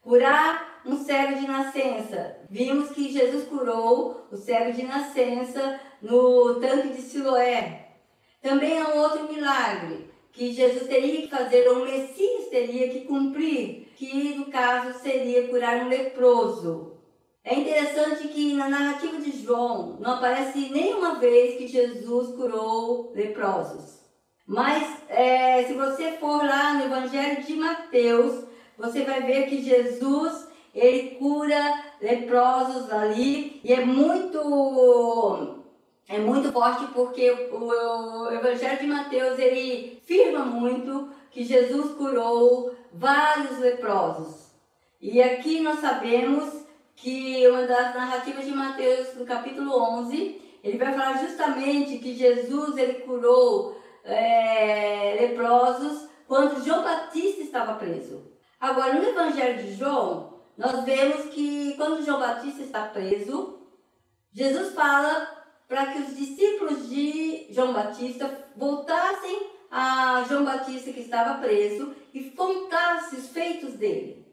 Curar 0.02 0.80
um 0.86 0.96
cego 0.96 1.38
de 1.38 1.46
nascença. 1.46 2.38
Vimos 2.48 2.90
que 2.90 3.12
Jesus 3.12 3.46
curou 3.46 4.26
o 4.30 4.36
cego 4.36 4.72
de 4.72 4.84
nascença 4.84 5.78
no 6.00 6.54
tanque 6.60 6.88
de 6.88 7.02
Siloé. 7.02 7.87
Também 8.42 8.78
há 8.78 8.88
um 8.88 8.98
outro 8.98 9.32
milagre 9.32 10.10
que 10.32 10.52
Jesus 10.52 10.86
teria 10.86 11.22
que 11.22 11.28
fazer, 11.28 11.68
ou 11.68 11.82
o 11.82 11.84
Messias 11.84 12.48
teria 12.48 12.88
que 12.90 13.00
cumprir, 13.00 13.88
que 13.96 14.34
no 14.36 14.46
caso 14.46 14.98
seria 15.00 15.48
curar 15.48 15.84
um 15.84 15.88
leproso. 15.88 16.98
É 17.44 17.54
interessante 17.54 18.28
que 18.28 18.52
na 18.54 18.68
narrativa 18.68 19.16
de 19.18 19.32
João 19.42 19.96
não 20.00 20.12
aparece 20.12 20.70
nenhuma 20.70 21.16
vez 21.18 21.56
que 21.56 21.66
Jesus 21.66 22.36
curou 22.36 23.12
leprosos. 23.14 23.98
Mas 24.46 25.02
é, 25.08 25.64
se 25.64 25.74
você 25.74 26.12
for 26.12 26.44
lá 26.44 26.74
no 26.74 26.84
Evangelho 26.84 27.42
de 27.42 27.54
Mateus, 27.54 28.44
você 28.76 29.02
vai 29.02 29.22
ver 29.22 29.48
que 29.48 29.62
Jesus 29.62 30.46
ele 30.74 31.16
cura 31.16 31.84
leprosos 32.00 32.90
ali 32.92 33.60
e 33.64 33.72
é 33.72 33.84
muito 33.84 35.57
é 36.08 36.18
muito 36.18 36.50
forte 36.50 36.86
porque 36.94 37.30
o, 37.52 38.32
Evangelho 38.32 38.78
de 38.78 38.86
Mateus 38.86 39.38
ele 39.38 40.00
firma 40.06 40.40
muito 40.40 41.10
que 41.30 41.44
Jesus 41.44 41.92
curou 41.96 42.74
vários 42.90 43.58
leprosos. 43.58 44.48
E 44.98 45.20
aqui 45.22 45.60
nós 45.60 45.80
sabemos 45.80 46.64
que 46.96 47.46
uma 47.46 47.66
das 47.66 47.94
narrativas 47.94 48.46
de 48.46 48.52
Mateus, 48.52 49.14
no 49.16 49.26
capítulo 49.26 49.70
11, 49.98 50.40
ele 50.64 50.78
vai 50.78 50.94
falar 50.94 51.18
justamente 51.18 51.98
que 51.98 52.14
Jesus 52.14 52.76
ele 52.78 53.00
curou 53.00 53.78
é, 54.02 55.18
leprosos 55.20 56.08
quando 56.26 56.64
João 56.64 56.82
Batista 56.82 57.42
estava 57.42 57.74
preso. 57.74 58.26
Agora, 58.58 58.94
no 58.94 59.06
Evangelho 59.06 59.62
de 59.62 59.74
João, 59.74 60.40
nós 60.56 60.84
vemos 60.84 61.26
que 61.26 61.74
quando 61.76 62.04
João 62.04 62.18
Batista 62.18 62.62
está 62.62 62.86
preso, 62.86 63.60
Jesus 64.32 64.74
fala 64.74 65.37
para 65.68 65.86
que 65.92 65.98
os 65.98 66.16
discípulos 66.16 66.88
de 66.88 67.46
João 67.50 67.74
Batista 67.74 68.46
voltassem 68.56 69.50
a 69.70 70.24
João 70.26 70.44
Batista 70.44 70.90
que 70.90 71.00
estava 71.00 71.38
preso 71.40 71.94
e 72.14 72.30
contassem 72.30 73.18
os 73.18 73.28
feitos 73.28 73.74
dele. 73.74 74.26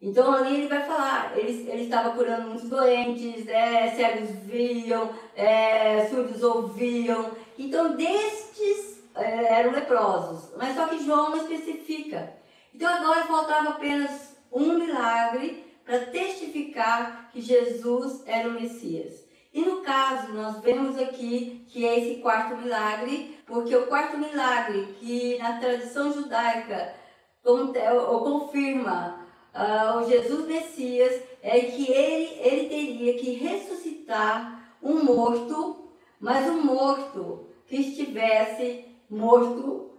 Então 0.00 0.32
ali 0.32 0.56
ele 0.56 0.68
vai 0.68 0.84
falar, 0.84 1.38
ele, 1.38 1.70
ele 1.70 1.84
estava 1.84 2.10
curando 2.10 2.48
muitos 2.48 2.68
doentes, 2.68 3.46
é, 3.46 3.94
cegos 3.94 4.30
viam, 4.44 5.10
é, 5.36 6.08
surdos 6.08 6.42
ouviam. 6.42 7.30
Então 7.56 7.94
destes 7.94 9.00
é, 9.14 9.60
eram 9.60 9.70
leprosos, 9.70 10.50
mas 10.56 10.74
só 10.74 10.88
que 10.88 11.04
João 11.04 11.30
não 11.30 11.36
especifica. 11.36 12.34
Então 12.74 12.92
agora 12.92 13.24
faltava 13.26 13.70
apenas 13.70 14.36
um 14.50 14.76
milagre 14.76 15.64
para 15.84 16.06
testificar 16.06 17.30
que 17.32 17.40
Jesus 17.40 18.24
era 18.26 18.48
o 18.48 18.52
Messias. 18.52 19.21
E 19.52 19.60
no 19.62 19.82
caso, 19.82 20.32
nós 20.32 20.60
vemos 20.60 20.98
aqui 20.98 21.66
que 21.68 21.86
é 21.86 21.98
esse 21.98 22.20
quarto 22.22 22.56
milagre, 22.56 23.38
porque 23.46 23.74
o 23.76 23.86
quarto 23.86 24.16
milagre 24.16 24.96
que 24.98 25.36
na 25.38 25.58
tradição 25.58 26.12
judaica 26.12 26.94
confirma 27.42 29.26
uh, 29.54 29.98
o 29.98 30.08
Jesus 30.08 30.46
Messias 30.46 31.22
é 31.42 31.60
que 31.60 31.92
ele, 31.92 32.38
ele 32.40 32.68
teria 32.68 33.18
que 33.18 33.32
ressuscitar 33.32 34.76
um 34.82 35.04
morto, 35.04 35.92
mas 36.18 36.48
um 36.48 36.62
morto 36.62 37.48
que 37.66 37.76
estivesse 37.76 38.86
morto 39.10 39.90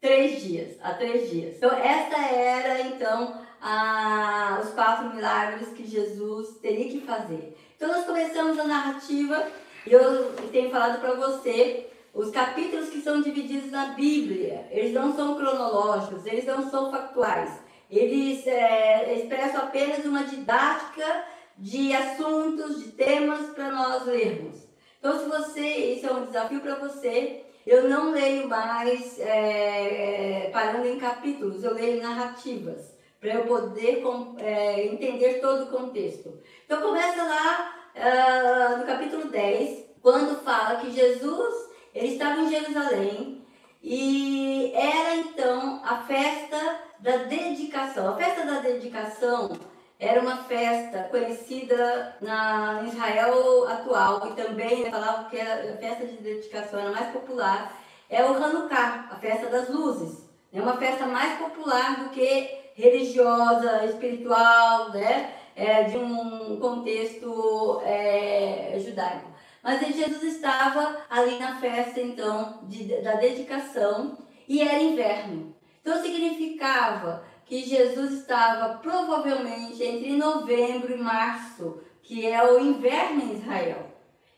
três 0.00 0.42
dias, 0.42 0.76
há 0.82 0.94
três 0.94 1.30
dias. 1.30 1.56
Então, 1.56 1.72
essa 1.72 2.18
era, 2.18 2.82
então, 2.82 3.40
a, 3.60 4.60
os 4.62 4.70
quatro 4.70 5.14
milagres 5.14 5.68
que 5.70 5.86
Jesus 5.86 6.58
teria 6.58 6.88
que 6.88 7.00
fazer. 7.00 7.56
Então, 7.78 7.90
nós 7.90 8.04
começamos 8.04 8.58
a 8.58 8.64
narrativa 8.64 9.46
e 9.86 9.92
eu 9.92 10.32
tenho 10.50 10.68
falado 10.68 11.00
para 11.00 11.14
você 11.14 11.86
os 12.12 12.28
capítulos 12.32 12.88
que 12.88 13.00
são 13.00 13.22
divididos 13.22 13.70
na 13.70 13.90
Bíblia, 13.90 14.66
eles 14.72 14.92
não 14.92 15.14
são 15.14 15.36
cronológicos, 15.36 16.26
eles 16.26 16.44
não 16.44 16.68
são 16.68 16.90
factuais. 16.90 17.52
Eles 17.88 18.44
é, 18.48 19.14
expressam 19.14 19.60
apenas 19.60 20.04
uma 20.04 20.24
didática 20.24 21.24
de 21.56 21.94
assuntos, 21.94 22.82
de 22.82 22.90
temas 22.90 23.50
para 23.50 23.70
nós 23.70 24.06
lermos. 24.06 24.56
Então, 24.98 25.16
se 25.16 25.26
você, 25.26 25.68
isso 25.94 26.06
é 26.08 26.12
um 26.12 26.26
desafio 26.26 26.60
para 26.60 26.74
você, 26.74 27.44
eu 27.64 27.88
não 27.88 28.10
leio 28.10 28.48
mais 28.48 29.20
é, 29.20 30.50
parando 30.52 30.88
em 30.88 30.98
capítulos, 30.98 31.62
eu 31.62 31.74
leio 31.74 32.02
narrativas, 32.02 32.92
para 33.20 33.34
eu 33.34 33.46
poder 33.46 34.02
é, 34.38 34.86
entender 34.86 35.40
todo 35.40 35.64
o 35.64 35.76
contexto. 35.76 36.38
Então, 36.64 36.80
começa 36.80 37.22
lá 37.22 37.74
uh, 37.96 38.78
no 38.78 38.86
capítulo 38.86 39.28
10, 39.28 39.84
quando 40.00 40.42
fala 40.42 40.76
que 40.76 40.90
Jesus 40.90 41.68
ele 41.94 42.12
estava 42.12 42.40
em 42.40 42.50
Jerusalém 42.50 43.44
e 43.82 44.72
era 44.74 45.16
então 45.16 45.80
a 45.84 45.98
festa 46.02 46.80
da 47.00 47.16
dedicação. 47.18 48.10
A 48.10 48.16
festa 48.16 48.44
da 48.44 48.60
dedicação 48.60 49.50
era 49.98 50.20
uma 50.20 50.36
festa 50.44 51.08
conhecida 51.10 52.16
na 52.20 52.84
Israel 52.86 53.66
atual 53.68 54.28
e 54.28 54.34
também 54.34 54.90
falava 54.90 55.28
que 55.28 55.40
a 55.40 55.76
festa 55.76 56.06
de 56.06 56.16
dedicação 56.18 56.80
era 56.80 56.90
mais 56.90 57.12
popular. 57.12 57.76
É 58.08 58.24
o 58.24 58.34
Hanukkah, 58.34 59.08
a 59.10 59.16
festa 59.16 59.46
das 59.48 59.68
luzes. 59.68 60.28
É 60.52 60.60
uma 60.60 60.76
festa 60.76 61.04
mais 61.06 61.38
popular 61.38 62.04
do 62.04 62.10
que 62.10 62.67
religiosa, 62.78 63.84
espiritual, 63.84 64.90
né? 64.90 65.34
É, 65.56 65.82
de 65.82 65.98
um 65.98 66.56
contexto 66.60 67.82
é, 67.84 68.78
judaico. 68.78 69.28
Mas 69.60 69.80
Jesus 69.80 70.22
estava 70.22 70.98
ali 71.10 71.36
na 71.36 71.58
festa, 71.58 72.00
então, 72.00 72.60
de, 72.62 72.84
da 73.02 73.14
dedicação 73.16 74.16
e 74.46 74.62
era 74.62 74.80
inverno. 74.80 75.52
Então 75.82 76.00
significava 76.00 77.24
que 77.44 77.64
Jesus 77.64 78.12
estava 78.12 78.78
provavelmente 78.78 79.82
entre 79.82 80.16
novembro 80.16 80.94
e 80.94 80.98
março, 80.98 81.82
que 82.02 82.24
é 82.24 82.40
o 82.44 82.60
inverno 82.60 83.22
em 83.22 83.32
Israel. 83.38 83.90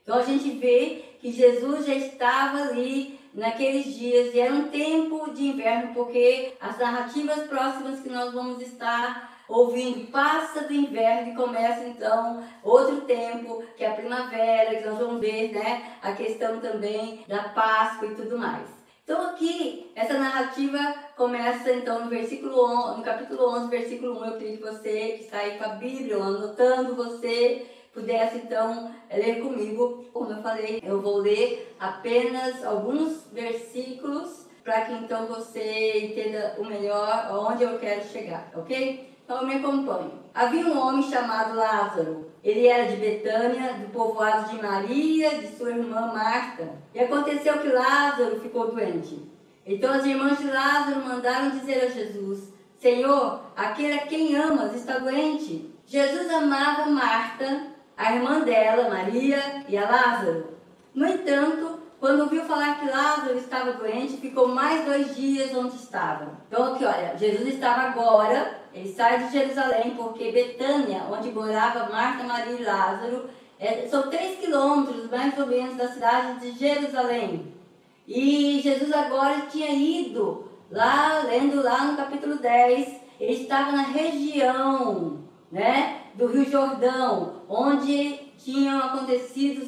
Então 0.03 0.17
a 0.17 0.23
gente 0.23 0.53
vê 0.53 1.05
que 1.21 1.31
Jesus 1.31 1.85
já 1.85 1.95
estava 1.95 2.63
ali 2.63 3.20
naqueles 3.33 3.95
dias 3.95 4.35
e 4.35 4.41
era 4.41 4.53
um 4.53 4.69
tempo 4.69 5.33
de 5.33 5.49
inverno, 5.49 5.95
porque 5.95 6.55
as 6.61 6.79
narrativas 6.79 7.47
próximas 7.47 8.01
que 8.01 8.09
nós 8.09 8.33
vamos 8.33 8.61
estar 8.61 9.39
ouvindo 9.49 10.11
passa 10.11 10.63
do 10.63 10.73
inverno 10.73 11.33
e 11.33 11.37
começa 11.37 11.85
então 11.85 12.45
outro 12.63 13.03
tempo, 13.03 13.65
que 13.77 13.85
é 13.85 13.89
a 13.89 13.95
primavera, 13.95 14.77
que 14.77 14.89
nós 14.89 14.99
vamos 14.99 15.21
ver, 15.21 15.53
né, 15.53 15.97
a 16.01 16.13
questão 16.13 16.61
também 16.61 17.25
da 17.27 17.45
Páscoa 17.51 18.09
e 18.09 18.15
tudo 18.15 18.39
mais. 18.39 18.81
Então 19.11 19.31
aqui, 19.31 19.91
essa 19.97 20.17
narrativa 20.17 20.79
começa 21.17 21.73
então 21.73 22.05
no 22.05 22.11
versículo 22.11 22.65
11, 22.91 22.99
no 22.99 23.03
capítulo 23.03 23.57
11, 23.57 23.69
versículo 23.69 24.21
1. 24.21 24.25
Eu 24.25 24.39
queria 24.39 24.57
que 24.57 24.63
você 24.63 25.15
que 25.19 25.25
está 25.25 25.39
aí 25.39 25.59
com 25.59 25.65
a 25.65 25.69
Bíblia, 25.71 26.17
anotando 26.17 26.95
você, 26.95 27.67
pudesse 27.93 28.39
então 28.39 28.93
ler 29.13 29.41
comigo. 29.41 30.05
Como 30.13 30.31
eu 30.31 30.43
falei, 30.43 30.81
eu 30.85 31.01
vou 31.01 31.19
ler 31.19 31.75
apenas 31.79 32.65
alguns 32.65 33.27
versículos 33.33 34.47
para 34.63 34.83
que 34.83 34.93
então 34.93 35.27
você 35.27 36.07
entenda 36.07 36.57
o 36.59 36.65
melhor 36.65 37.29
onde 37.31 37.63
eu 37.65 37.79
quero 37.79 38.05
chegar, 38.05 38.51
ok? 38.55 39.11
Então 39.25 39.47
me 39.47 39.55
acompanhe. 39.55 40.13
Havia 40.35 40.67
um 40.67 40.79
homem 40.79 41.03
chamado 41.03 41.57
Lázaro. 41.57 42.31
Ele 42.43 42.67
era 42.67 42.91
de 42.91 42.97
Betânia, 42.97 43.75
do 43.75 43.91
povoado 43.93 44.49
de 44.51 44.63
Maria, 44.63 45.39
de 45.39 45.49
sua 45.57 45.71
irmã 45.71 46.13
Marta. 46.13 46.75
E 46.95 47.01
aconteceu 47.01 47.59
que 47.59 47.69
Lázaro 47.69 48.41
ficou 48.41 48.71
doente. 48.71 49.31
Então 49.67 49.93
as 49.93 50.05
irmãs 50.05 50.39
de 50.39 50.47
Lázaro 50.47 51.05
mandaram 51.05 51.51
dizer 51.51 51.85
a 51.85 51.89
Jesus: 51.89 52.53
Senhor, 52.79 53.41
aquele 53.55 53.95
a 53.95 54.07
quem 54.07 54.37
amas 54.37 54.75
está 54.75 54.99
doente. 54.99 55.71
Jesus 55.87 56.31
amava 56.31 56.87
Marta, 56.91 57.67
a 58.01 58.15
irmã 58.15 58.41
dela, 58.41 58.89
Maria, 58.89 59.63
e 59.69 59.77
a 59.77 59.89
Lázaro. 59.89 60.55
No 60.95 61.07
entanto, 61.07 61.79
quando 62.01 62.21
ouviu 62.21 62.43
falar 62.45 62.81
que 62.81 62.89
Lázaro 62.89 63.37
estava 63.37 63.75
doente, 63.75 64.17
ficou 64.17 64.49
mais 64.49 64.87
dois 64.87 65.15
dias 65.15 65.55
onde 65.55 65.77
estava. 65.77 66.39
Então 66.49 66.73
aqui, 66.73 66.83
olha, 66.83 67.15
Jesus 67.19 67.47
estava 67.47 67.83
agora, 67.83 68.59
ele 68.73 68.91
sai 68.91 69.25
de 69.25 69.33
Jerusalém, 69.33 69.91
porque 69.91 70.33
Betânia, 70.33 71.03
onde 71.11 71.31
morava 71.31 71.91
Marta, 71.91 72.25
Maria 72.25 72.59
e 72.59 72.65
Lázaro, 72.65 73.29
é, 73.59 73.87
são 73.87 74.09
três 74.09 74.39
quilômetros 74.39 75.11
mais 75.11 75.39
ou 75.39 75.47
menos 75.47 75.77
da 75.77 75.89
cidade 75.89 76.41
de 76.41 76.59
Jerusalém. 76.59 77.55
E 78.09 78.61
Jesus 78.63 78.91
agora 78.91 79.43
tinha 79.51 79.71
ido 79.73 80.49
lá, 80.71 81.23
lendo 81.25 81.63
lá 81.63 81.85
no 81.85 81.99
capítulo 81.99 82.37
10, 82.37 82.99
ele 83.21 83.43
estava 83.43 83.73
na 83.73 83.83
região, 83.83 85.19
né, 85.51 86.03
do 86.15 86.27
Rio 86.27 86.49
Jordão, 86.49 87.43
onde 87.49 88.31
tinham 88.39 88.79
acontecido 88.79 89.67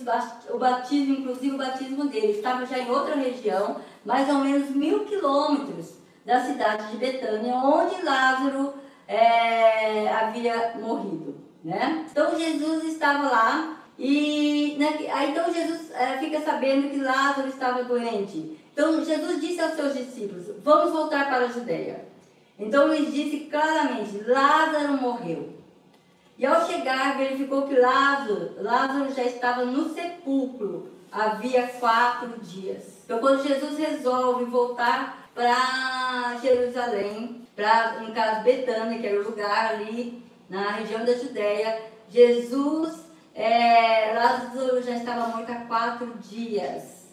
o 0.51 0.59
batismo, 0.59 1.15
inclusive 1.15 1.55
o 1.55 1.59
batismo 1.59 2.07
dele. 2.07 2.33
Estava 2.33 2.65
já 2.65 2.79
em 2.79 2.91
outra 2.91 3.15
região, 3.17 3.77
mais 4.05 4.29
ou 4.29 4.37
menos 4.37 4.71
mil 4.71 5.05
quilômetros 5.05 5.95
da 6.25 6.41
cidade 6.41 6.91
de 6.91 6.97
Betânia, 6.97 7.55
onde 7.57 8.03
Lázaro 8.03 8.75
é, 9.07 10.09
havia 10.09 10.75
morrido. 10.81 11.35
Né? 11.65 12.07
Então 12.11 12.39
Jesus 12.39 12.85
estava 12.85 13.29
lá 13.29 13.77
e 13.99 14.75
né, 14.79 14.99
então 15.29 15.53
Jesus 15.53 15.93
é, 15.93 16.19
fica 16.19 16.41
sabendo 16.41 16.91
que 16.91 16.97
Lázaro 16.97 17.49
estava 17.49 17.85
doente. 17.85 18.59
Então 18.73 19.05
Jesus 19.05 19.41
disse 19.41 19.61
aos 19.61 19.75
seus 19.75 19.95
discípulos: 19.95 20.47
Vamos 20.65 20.93
voltar 20.93 21.27
para 21.27 21.45
a 21.45 21.49
Judeia. 21.49 22.05
Então 22.59 22.93
ele 22.93 23.11
disse 23.11 23.47
claramente: 23.51 24.25
Lázaro 24.27 25.01
morreu. 25.01 25.62
E 26.43 26.47
ao 26.47 26.67
chegar, 26.67 27.17
verificou 27.17 27.69
que 27.69 27.79
Lázaro, 27.79 28.57
Lázaro 28.61 29.15
já 29.15 29.23
estava 29.23 29.65
no 29.65 29.95
sepulcro 29.95 30.91
havia 31.13 31.69
quatro 31.69 32.41
dias. 32.41 33.05
Então, 33.05 33.21
quando 33.21 33.47
Jesus 33.47 33.79
resolve 33.79 34.47
voltar 34.47 35.29
para 35.33 36.41
Jerusalém, 36.43 37.47
para, 37.55 38.01
no 38.01 38.13
caso, 38.13 38.43
Betânia, 38.43 38.99
que 38.99 39.07
era 39.07 39.21
o 39.21 39.25
lugar 39.25 39.75
ali 39.75 40.21
na 40.51 40.73
região 40.73 41.05
da 41.05 41.15
Judéia, 41.15 41.81
Jesus, 42.11 43.05
é, 43.37 44.13
Lázaro 44.13 44.83
já 44.83 44.97
estava 44.97 45.29
morto 45.29 45.53
há 45.53 45.61
quatro 45.67 46.13
dias. 46.29 47.07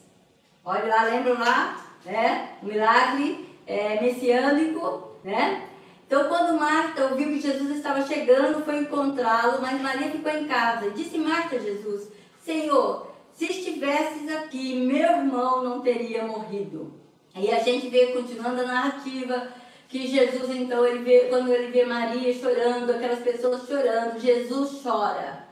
Olha 0.65 0.88
lá, 0.88 1.03
lembram 1.03 1.38
lá? 1.38 1.86
Né? 2.03 2.53
O 2.63 2.65
milagre 2.65 3.48
é, 3.67 4.01
messiânico, 4.01 5.19
né? 5.24 5.69
Então, 6.10 6.28
quando 6.28 6.60
Marta 6.60 7.06
ouviu 7.06 7.28
que 7.28 7.39
Jesus 7.39 7.70
estava 7.70 8.01
chegando, 8.01 8.66
foi 8.66 8.80
encontrá-lo, 8.80 9.62
mas 9.62 9.80
Maria 9.80 10.10
ficou 10.10 10.32
em 10.32 10.48
casa. 10.48 10.89
Disse 10.89 11.20
Marta 11.20 11.58
a 11.58 11.60
Jesus: 11.60 12.10
Senhor, 12.44 13.12
se 13.32 13.46
estivesses 13.46 14.28
aqui, 14.36 14.74
meu 14.88 15.08
irmão 15.08 15.63
não 15.63 15.82
teria 15.82 16.24
morrido. 16.24 16.96
E 17.36 17.51
a 17.51 17.60
gente 17.60 17.89
vê, 17.89 18.08
continuando 18.08 18.62
a 18.62 18.66
narrativa, 18.66 19.50
que 19.88 20.08
Jesus, 20.08 20.50
então, 20.50 20.84
ele 20.84 21.04
vê, 21.04 21.28
quando 21.30 21.54
ele 21.54 21.72
vê 21.72 21.86
Maria 21.86 22.34
chorando, 22.34 22.89
aquelas 22.89 23.20
pessoas 23.20 23.68
chorando, 23.68 24.20
Jesus 24.20 24.82
chora. 24.82 25.48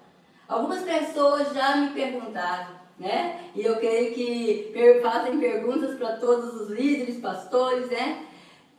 Algumas 0.48 0.82
pessoas 0.82 1.54
já 1.54 1.76
me 1.76 1.92
perguntaram, 1.92 2.70
né? 2.98 3.42
E 3.54 3.62
eu 3.62 3.76
creio 3.76 4.12
que 4.16 4.74
fazem 5.04 5.38
perguntas 5.38 5.96
para 6.00 6.14
todos 6.14 6.62
os 6.62 6.72
líderes, 6.72 7.18
pastores, 7.18 7.92
né? 7.92 8.24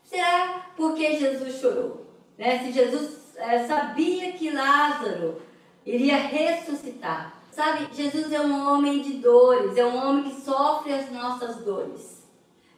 Será 0.08 0.72
porque 0.74 1.18
Jesus 1.18 1.60
chorou? 1.60 2.06
Né? 2.38 2.64
Se 2.64 2.72
Jesus 2.72 3.36
é, 3.36 3.66
sabia 3.66 4.32
que 4.32 4.50
Lázaro 4.50 5.40
iria 5.84 6.16
ressuscitar. 6.16 7.34
Sabe, 7.52 7.88
Jesus 7.92 8.32
é 8.32 8.40
um 8.40 8.68
homem 8.68 9.02
de 9.02 9.14
dores, 9.14 9.76
é 9.76 9.84
um 9.84 9.96
homem 9.96 10.30
que 10.30 10.40
sofre 10.40 10.94
as 10.94 11.10
nossas 11.10 11.56
dores. 11.56 12.26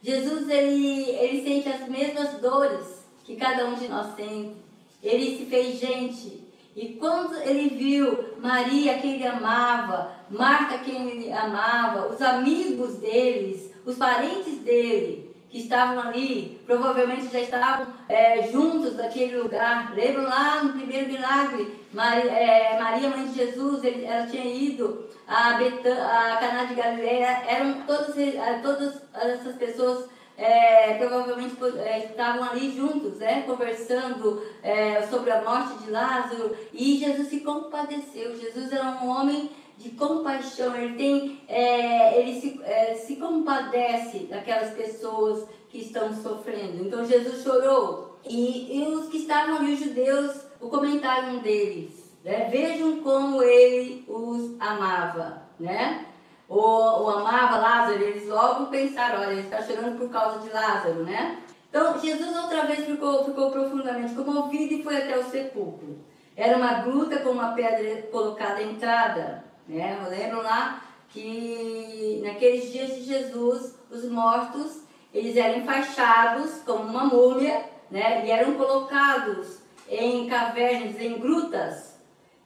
Jesus, 0.03 0.49
ele, 0.49 1.11
ele 1.11 1.43
sente 1.43 1.69
as 1.69 1.89
mesmas 1.89 2.41
dores 2.41 3.05
que 3.23 3.37
cada 3.37 3.67
um 3.67 3.75
de 3.75 3.87
nós 3.87 4.17
sente. 4.17 4.57
Ele 5.03 5.37
se 5.37 5.47
fez 5.47 5.79
gente. 5.79 6.43
E 6.75 6.95
quando 6.95 7.37
ele 7.43 7.77
viu 7.77 8.39
Maria, 8.39 8.99
quem 8.99 9.15
ele 9.15 9.27
amava, 9.27 10.13
Marta, 10.31 10.79
quem 10.79 11.11
ele 11.11 11.33
amava, 11.33 12.13
os 12.13 12.21
amigos 12.23 12.95
deles, 12.97 13.73
os 13.85 13.97
parentes 13.97 14.59
dele, 14.59 15.30
que 15.51 15.59
estavam 15.59 16.01
ali, 16.01 16.61
provavelmente 16.65 17.31
já 17.31 17.41
estavam 17.41 17.89
é, 18.09 18.49
juntos 18.53 18.97
naquele 18.97 19.37
lugar. 19.37 19.93
Lembram 19.95 20.23
lá 20.23 20.63
no 20.63 20.73
primeiro 20.75 21.09
milagre, 21.09 21.81
Maria, 21.93 22.31
é, 22.31 22.81
Maria 22.81 23.11
mãe 23.11 23.27
de 23.27 23.35
Jesus, 23.35 23.83
ele, 23.83 24.05
ela 24.05 24.27
tinha 24.29 24.45
ido 24.45 25.09
a, 25.27 25.55
Betã, 25.55 25.93
a 25.93 26.37
Caná 26.37 26.65
de 26.65 26.75
Galileia, 26.75 27.43
eram 27.49 27.83
todas, 27.83 28.17
é, 28.17 28.61
todas 28.63 29.03
essas 29.15 29.57
pessoas 29.57 30.09
é, 30.39 30.95
provavelmente 30.95 31.57
é, 31.79 32.07
estavam 32.07 32.45
ali 32.45 32.75
juntos, 32.75 33.19
né, 33.19 33.43
conversando 33.43 34.43
é, 34.63 35.03
sobre 35.03 35.31
a 35.31 35.43
morte 35.43 35.85
de 35.85 35.91
Lázaro, 35.91 36.57
e 36.73 36.97
Jesus 36.97 37.29
se 37.29 37.41
compadeceu. 37.41 38.37
Jesus 38.37 38.73
era 38.73 38.87
um 39.03 39.09
homem 39.09 39.51
de 39.81 39.91
compaixão, 39.93 40.77
ele 40.77 40.95
tem, 40.95 41.41
é, 41.49 42.21
ele 42.21 42.39
se, 42.39 42.61
é, 42.63 42.95
se 42.95 43.17
compadece 43.17 44.27
daquelas 44.31 44.75
pessoas 44.75 45.49
que 45.71 45.79
estão 45.79 46.13
sofrendo. 46.13 46.85
Então 46.85 47.03
Jesus 47.03 47.43
chorou 47.43 48.19
e, 48.23 48.79
e 48.79 48.87
os 48.87 49.09
que 49.09 49.17
estavam 49.17 49.57
ali, 49.57 49.73
os 49.73 49.81
judeus, 49.81 50.43
o 50.61 50.69
comentário 50.69 51.41
deles, 51.41 52.13
né? 52.23 52.51
vejam 52.51 53.01
como 53.01 53.43
ele 53.43 54.05
os 54.07 54.55
amava, 54.61 55.45
né? 55.59 56.07
O, 56.47 56.59
o 56.59 57.09
amava 57.09 57.57
Lázaro, 57.57 58.03
eles 58.03 58.29
logo 58.29 58.67
pensaram, 58.67 59.21
olha, 59.21 59.33
ele 59.33 59.43
está 59.43 59.63
chorando 59.63 59.97
por 59.97 60.11
causa 60.11 60.41
de 60.41 60.51
Lázaro, 60.51 61.05
né? 61.05 61.39
Então 61.71 61.99
Jesus 61.99 62.37
outra 62.37 62.67
vez 62.67 62.85
ficou, 62.85 63.25
ficou 63.25 63.51
profundamente 63.51 64.15
comovido 64.15 64.75
e 64.75 64.83
foi 64.83 64.97
até 64.99 65.17
o 65.17 65.25
sepulcro. 65.25 66.05
Era 66.37 66.59
uma 66.59 66.75
gruta 66.81 67.21
com 67.21 67.31
uma 67.31 67.53
pedra 67.53 68.03
colocada 68.11 68.57
à 68.57 68.63
entrada. 68.63 69.50
Né? 69.71 69.97
Lá 70.43 70.83
que 71.11 72.21
naqueles 72.25 72.73
dias 72.73 72.97
de 72.97 73.03
Jesus, 73.05 73.75
os 73.89 74.05
mortos, 74.11 74.83
eles 75.15 75.37
eram 75.37 75.59
enfaixados 75.59 76.63
como 76.67 76.85
uma 76.85 77.05
múmia, 77.05 77.65
né? 77.91 78.27
E 78.27 78.31
eram 78.31 78.55
colocados 78.55 79.59
em 79.89 80.29
cavernas, 80.29 81.01
em 81.01 81.19
grutas, 81.19 81.95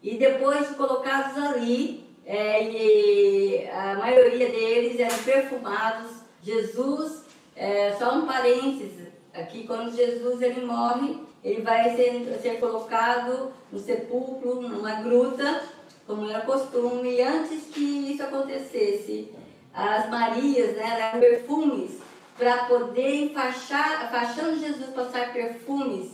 e 0.02 0.16
depois 0.16 0.68
colocados 0.70 1.36
ali, 1.42 2.06
é, 2.26 3.70
a 3.70 3.94
maioria 3.94 4.50
deles 4.50 5.00
eram 5.00 5.18
perfumados. 5.18 6.10
Jesus, 6.42 7.24
é, 7.56 7.94
só 7.98 8.16
um 8.16 8.26
parênteses, 8.26 9.08
aqui 9.32 9.66
quando 9.66 9.96
Jesus 9.96 10.42
ele 10.42 10.64
morre, 10.66 11.20
ele 11.42 11.62
vai 11.62 11.96
ser, 11.96 12.38
ser 12.40 12.60
colocado 12.60 13.52
no 13.70 13.78
sepulcro, 13.78 14.60
numa 14.62 15.02
gruta, 15.02 15.62
como 16.06 16.28
era 16.28 16.40
costume, 16.42 17.20
antes 17.20 17.64
que 17.72 18.12
isso 18.12 18.22
acontecesse, 18.22 19.32
as 19.72 20.08
Marias, 20.08 20.76
né, 20.76 21.00
eram 21.00 21.20
perfumes 21.20 21.98
para 22.36 22.64
poder 22.64 23.24
enfaixar, 23.24 24.06
enfaixando 24.06 24.58
Jesus 24.58 24.90
passar 24.90 25.32
perfumes. 25.32 26.12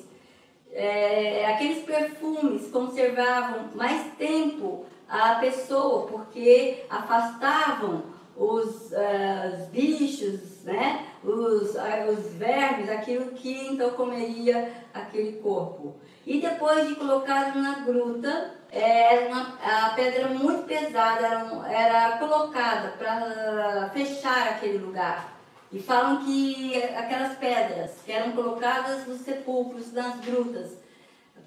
É, 0.72 1.46
aqueles 1.46 1.84
perfumes 1.84 2.70
conservavam 2.70 3.70
mais 3.74 4.12
tempo 4.16 4.86
a 5.08 5.36
pessoa, 5.36 6.06
porque 6.06 6.84
afastavam 6.88 8.04
os, 8.36 8.92
uh, 8.92 9.54
os 9.54 9.68
bichos, 9.68 10.62
né? 10.64 11.06
os, 11.22 11.74
uh, 11.74 12.10
os 12.10 12.32
vermes, 12.34 12.88
aquilo 12.88 13.32
que 13.32 13.68
então 13.68 13.90
comeria 13.90 14.72
aquele 14.94 15.32
corpo. 15.40 15.96
E 16.30 16.40
depois 16.40 16.86
de 16.86 16.94
colocado 16.94 17.58
na 17.58 17.80
gruta, 17.80 18.54
era 18.70 19.26
uma, 19.26 19.58
a 19.64 19.90
pedra 19.96 20.28
muito 20.28 20.62
pesada 20.62 21.26
era, 21.26 21.68
era 21.68 22.18
colocada 22.18 22.90
para 22.96 23.90
fechar 23.92 24.46
aquele 24.46 24.78
lugar. 24.78 25.36
E 25.72 25.80
falam 25.80 26.24
que 26.24 26.80
aquelas 26.96 27.36
pedras 27.36 27.96
que 28.06 28.12
eram 28.12 28.30
colocadas 28.30 29.08
nos 29.08 29.22
sepulcros, 29.22 29.92
nas 29.92 30.20
grutas, 30.20 30.78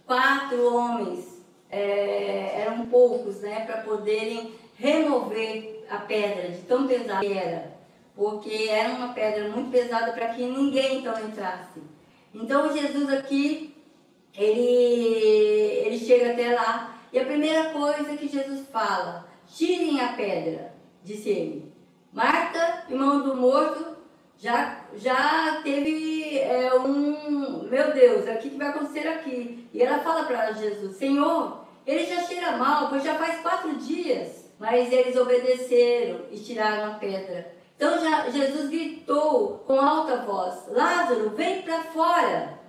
quatro 0.05 0.75
homens 0.75 1.41
é, 1.69 2.63
eram 2.63 2.85
poucos, 2.87 3.39
né, 3.39 3.61
para 3.61 3.83
poderem 3.83 4.53
remover 4.75 5.85
a 5.89 5.99
pedra 5.99 6.49
de 6.49 6.61
tão 6.63 6.87
pesada 6.87 7.21
que 7.21 7.31
era, 7.31 7.71
porque 8.13 8.67
era 8.69 8.89
uma 8.89 9.13
pedra 9.13 9.47
muito 9.47 9.71
pesada 9.71 10.11
para 10.11 10.33
que 10.33 10.43
ninguém 10.43 10.97
então 10.97 11.17
entrasse. 11.25 11.81
Então 12.33 12.75
Jesus 12.75 13.13
aqui 13.13 13.73
ele 14.35 15.83
ele 15.85 15.97
chega 15.97 16.31
até 16.31 16.53
lá 16.53 16.97
e 17.11 17.19
a 17.19 17.25
primeira 17.25 17.69
coisa 17.69 18.17
que 18.17 18.27
Jesus 18.27 18.67
fala: 18.71 19.27
tirem 19.47 20.01
a 20.01 20.13
pedra, 20.13 20.73
disse 21.03 21.29
ele. 21.29 21.73
Marta, 22.11 22.85
irmão 22.89 23.21
do 23.21 23.35
morto, 23.35 23.97
já, 24.37 24.85
já 24.95 25.61
teve 25.63 26.37
é, 26.39 26.73
um, 26.75 27.67
meu 27.69 27.93
Deus, 27.93 28.27
o 28.27 28.37
que 28.37 28.49
vai 28.49 28.67
acontecer 28.67 29.07
aqui? 29.07 29.67
E 29.73 29.81
ela 29.81 29.99
fala 29.99 30.23
para 30.25 30.51
Jesus, 30.51 30.97
Senhor, 30.97 31.65
ele 31.85 32.05
já 32.05 32.23
cheira 32.23 32.57
mal, 32.57 32.89
pois 32.89 33.03
já 33.03 33.15
faz 33.15 33.41
quatro 33.41 33.75
dias. 33.77 34.43
Mas 34.59 34.91
eles 34.91 35.17
obedeceram 35.17 36.21
e 36.31 36.37
tiraram 36.37 36.91
a 36.91 36.95
pedra. 36.95 37.53
Então 37.75 37.99
já, 37.99 38.29
Jesus 38.29 38.69
gritou 38.69 39.63
com 39.65 39.79
alta 39.79 40.17
voz, 40.17 40.67
Lázaro, 40.69 41.31
vem 41.31 41.63
para 41.63 41.83
fora. 41.85 42.62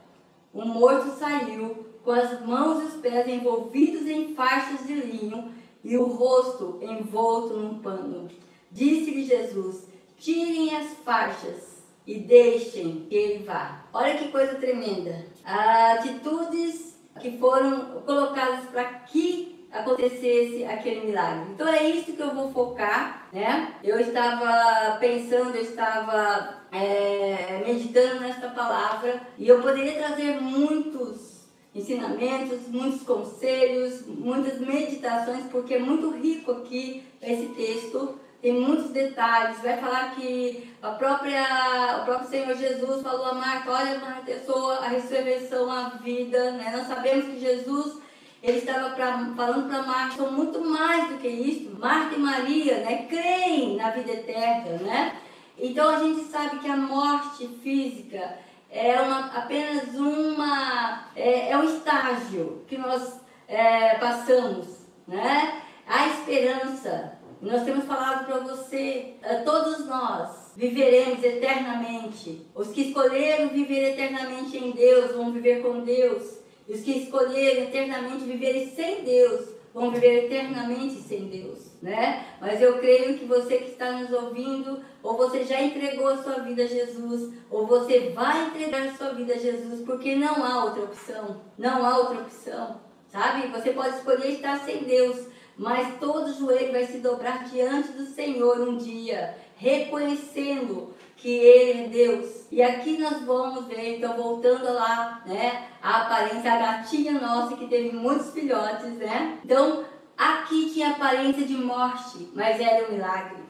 O 0.54 0.64
morto 0.64 1.18
saiu, 1.18 1.84
com 2.04 2.12
as 2.12 2.40
mãos 2.46 2.80
e 2.80 2.86
os 2.86 2.94
pés 3.00 3.26
envolvidos 3.26 4.06
em 4.06 4.34
faixas 4.36 4.86
de 4.86 4.94
linho 4.94 5.52
e 5.82 5.96
o 5.96 6.04
rosto 6.04 6.78
envolto 6.80 7.56
num 7.56 7.80
pano. 7.80 8.28
Disse-lhe 8.70 9.24
Jesus, 9.24 9.88
tirem 10.16 10.76
as 10.76 10.92
faixas 11.04 11.82
e 12.06 12.20
deixem 12.20 13.06
que 13.08 13.14
ele 13.14 13.44
vá. 13.44 13.84
Olha 13.92 14.16
que 14.16 14.28
coisa 14.28 14.54
tremenda. 14.54 15.26
Atitudes 15.44 17.00
que 17.20 17.36
foram 17.38 18.02
colocadas 18.02 18.66
para 18.70 18.84
que 18.84 19.53
acontecesse 19.74 20.64
aquele 20.64 21.06
milagre. 21.06 21.50
Então 21.52 21.68
é 21.68 21.82
isso 21.90 22.12
que 22.12 22.20
eu 22.20 22.34
vou 22.34 22.52
focar, 22.52 23.26
né? 23.32 23.74
Eu 23.82 23.98
estava 23.98 24.96
pensando, 24.98 25.54
eu 25.56 25.62
estava 25.62 26.62
é, 26.70 27.62
meditando 27.66 28.20
nesta 28.20 28.48
palavra 28.48 29.20
e 29.36 29.48
eu 29.48 29.60
poderia 29.60 29.94
trazer 29.94 30.40
muitos 30.40 31.44
ensinamentos, 31.74 32.68
muitos 32.68 33.02
conselhos, 33.02 34.06
muitas 34.06 34.60
meditações, 34.60 35.44
porque 35.50 35.74
é 35.74 35.78
muito 35.80 36.10
rico 36.10 36.52
aqui 36.52 37.04
esse 37.20 37.46
texto 37.48 38.20
tem 38.44 38.60
muitos 38.60 38.90
detalhes. 38.90 39.62
Vai 39.62 39.78
falar 39.78 40.14
que 40.14 40.70
a 40.82 40.90
própria, 40.90 42.00
o 42.02 42.04
próprio 42.04 42.28
Senhor 42.28 42.54
Jesus 42.54 43.02
falou 43.02 43.24
a 43.24 43.32
Marta: 43.32 43.70
Olha, 43.70 43.98
Marta, 43.98 44.30
eu 44.30 44.44
sou 44.44 44.70
a 44.70 44.88
ressurreição, 44.88 45.72
a 45.72 45.88
vida. 45.88 46.50
Né? 46.50 46.70
Nós 46.76 46.86
sabemos 46.86 47.24
que 47.24 47.40
Jesus 47.40 48.03
ele 48.44 48.58
estava 48.58 48.90
pra, 48.90 49.32
falando 49.34 49.68
para 49.68 49.82
Marta: 49.82 50.16
são 50.16 50.30
muito 50.30 50.62
mais 50.62 51.08
do 51.08 51.18
que 51.18 51.28
isso. 51.28 51.76
Marta 51.78 52.14
e 52.14 52.18
Maria 52.18 52.78
né, 52.80 53.06
creem 53.08 53.76
na 53.76 53.90
vida 53.90 54.12
eterna. 54.12 54.78
Né? 54.78 55.16
Então 55.58 55.88
a 55.88 55.98
gente 55.98 56.24
sabe 56.24 56.58
que 56.58 56.68
a 56.68 56.76
morte 56.76 57.48
física 57.62 58.38
é 58.70 59.00
uma, 59.00 59.26
apenas 59.34 59.94
uma, 59.94 61.08
é, 61.16 61.50
é 61.50 61.56
um 61.56 61.64
estágio 61.64 62.64
que 62.68 62.76
nós 62.76 63.18
é, 63.48 63.94
passamos. 63.94 64.66
Né? 65.08 65.62
A 65.86 66.08
esperança 66.08 67.18
nós 67.40 67.62
temos 67.62 67.84
falado 67.84 68.26
para 68.26 68.38
você, 68.38 69.16
todos 69.44 69.86
nós 69.86 70.52
viveremos 70.56 71.22
eternamente. 71.22 72.46
Os 72.54 72.68
que 72.68 72.88
escolheram 72.88 73.48
viver 73.48 73.92
eternamente 73.92 74.56
em 74.56 74.70
Deus 74.70 75.12
vão 75.12 75.32
viver 75.32 75.62
com 75.62 75.80
Deus. 75.80 76.43
Os 76.68 76.80
que 76.80 77.02
escolheram 77.02 77.64
eternamente 77.64 78.24
viverem 78.24 78.70
sem 78.74 79.04
Deus 79.04 79.54
vão 79.74 79.90
viver 79.90 80.26
eternamente 80.26 80.94
sem 81.02 81.26
Deus, 81.26 81.58
né? 81.82 82.24
Mas 82.40 82.62
eu 82.62 82.78
creio 82.78 83.18
que 83.18 83.24
você 83.24 83.58
que 83.58 83.72
está 83.72 83.90
nos 83.90 84.10
ouvindo, 84.12 84.80
ou 85.02 85.16
você 85.16 85.44
já 85.44 85.60
entregou 85.60 86.06
a 86.06 86.22
sua 86.22 86.34
vida 86.34 86.62
a 86.62 86.66
Jesus, 86.66 87.34
ou 87.50 87.66
você 87.66 88.10
vai 88.10 88.46
entregar 88.46 88.86
a 88.86 88.94
sua 88.94 89.08
vida 89.10 89.34
a 89.34 89.38
Jesus, 89.38 89.80
porque 89.84 90.14
não 90.14 90.44
há 90.44 90.64
outra 90.64 90.84
opção. 90.84 91.40
Não 91.58 91.84
há 91.84 91.98
outra 91.98 92.20
opção, 92.20 92.80
sabe? 93.08 93.48
Você 93.48 93.72
pode 93.72 93.96
escolher 93.96 94.28
estar 94.28 94.60
sem 94.60 94.84
Deus, 94.84 95.26
mas 95.56 95.98
todo 95.98 96.32
joelho 96.32 96.72
vai 96.72 96.86
se 96.86 96.98
dobrar 96.98 97.44
diante 97.50 97.88
do 97.92 98.06
Senhor 98.06 98.60
um 98.60 98.76
dia. 98.76 99.36
reconhecendo 99.56 100.94
que 101.24 101.30
Ele 101.30 101.84
é 101.84 101.88
Deus. 101.88 102.46
E 102.52 102.62
aqui 102.62 102.98
nós 102.98 103.22
vamos 103.22 103.64
ver, 103.64 103.96
então 103.96 104.14
voltando 104.14 104.70
lá, 104.74 105.22
né, 105.24 105.68
a 105.82 106.02
aparência, 106.02 106.52
a 106.52 106.58
gatinha 106.58 107.12
nossa 107.12 107.56
que 107.56 107.66
teve 107.66 107.96
muitos 107.96 108.30
filhotes, 108.34 108.98
né? 108.98 109.38
Então 109.42 109.86
aqui 110.18 110.70
tinha 110.70 110.90
aparência 110.90 111.46
de 111.46 111.54
morte, 111.54 112.28
mas 112.34 112.60
era 112.60 112.86
um 112.86 112.92
milagre. 112.92 113.42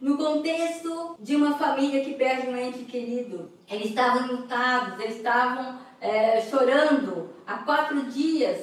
No 0.00 0.16
contexto 0.16 1.16
de 1.18 1.34
uma 1.34 1.58
família 1.58 2.04
que 2.04 2.14
perde 2.14 2.50
um 2.50 2.56
ente 2.56 2.84
querido, 2.84 3.50
eles 3.68 3.88
estavam 3.88 4.28
lutados, 4.28 5.00
eles 5.00 5.16
estavam 5.16 5.80
é, 6.00 6.40
chorando 6.40 7.30
há 7.44 7.54
quatro 7.54 8.04
dias 8.04 8.60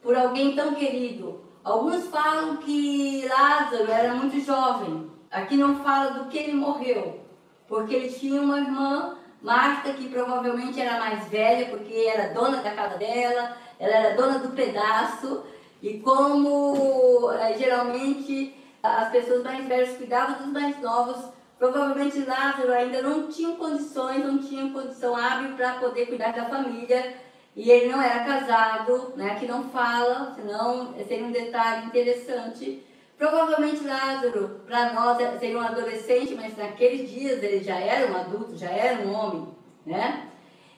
por 0.00 0.14
alguém 0.16 0.54
tão 0.54 0.74
querido. 0.74 1.40
Alguns 1.64 2.06
falam 2.06 2.58
que 2.58 3.26
Lázaro 3.26 3.90
era 3.90 4.14
muito 4.14 4.38
jovem. 4.38 5.10
Aqui 5.28 5.56
não 5.56 5.82
fala 5.82 6.10
do 6.10 6.26
que 6.26 6.38
ele 6.38 6.52
morreu, 6.52 7.23
porque 7.68 7.94
ele 7.94 8.08
tinha 8.08 8.40
uma 8.40 8.58
irmã, 8.58 9.16
Marta, 9.42 9.92
que 9.92 10.08
provavelmente 10.08 10.80
era 10.80 10.98
mais 10.98 11.28
velha, 11.28 11.66
porque 11.66 11.94
era 11.94 12.32
dona 12.32 12.58
da 12.58 12.70
casa 12.70 12.96
dela, 12.96 13.56
ela 13.78 13.94
era 13.94 14.16
dona 14.16 14.38
do 14.38 14.50
pedaço, 14.50 15.44
e 15.82 15.98
como 15.98 17.30
é, 17.32 17.56
geralmente 17.58 18.54
as 18.82 19.10
pessoas 19.10 19.42
mais 19.42 19.66
velhas 19.66 19.96
cuidavam 19.96 20.36
dos 20.38 20.52
mais 20.52 20.80
novos, 20.80 21.24
provavelmente 21.58 22.24
Lázaro 22.24 22.72
ainda 22.72 23.02
não 23.02 23.28
tinha 23.28 23.54
condições, 23.56 24.24
não 24.24 24.38
tinha 24.38 24.72
condição 24.72 25.16
hábil 25.16 25.56
para 25.56 25.74
poder 25.74 26.06
cuidar 26.06 26.32
da 26.32 26.46
família, 26.46 27.14
e 27.56 27.70
ele 27.70 27.92
não 27.92 28.02
era 28.02 28.24
casado, 28.24 29.12
né? 29.16 29.30
Aqui 29.32 29.46
não 29.46 29.68
fala, 29.70 30.34
senão 30.34 30.92
seria 31.06 31.24
um 31.24 31.30
detalhe 31.30 31.86
interessante. 31.86 32.84
Provavelmente 33.24 33.82
Lázaro, 33.86 34.60
para 34.66 34.92
nós, 34.92 35.16
seria 35.40 35.56
um 35.56 35.62
adolescente, 35.62 36.34
mas 36.34 36.54
naqueles 36.58 37.10
dias 37.10 37.42
ele 37.42 37.64
já 37.64 37.78
era 37.78 38.12
um 38.12 38.16
adulto, 38.16 38.54
já 38.54 38.68
era 38.68 39.00
um 39.00 39.14
homem, 39.14 39.48
né? 39.86 40.28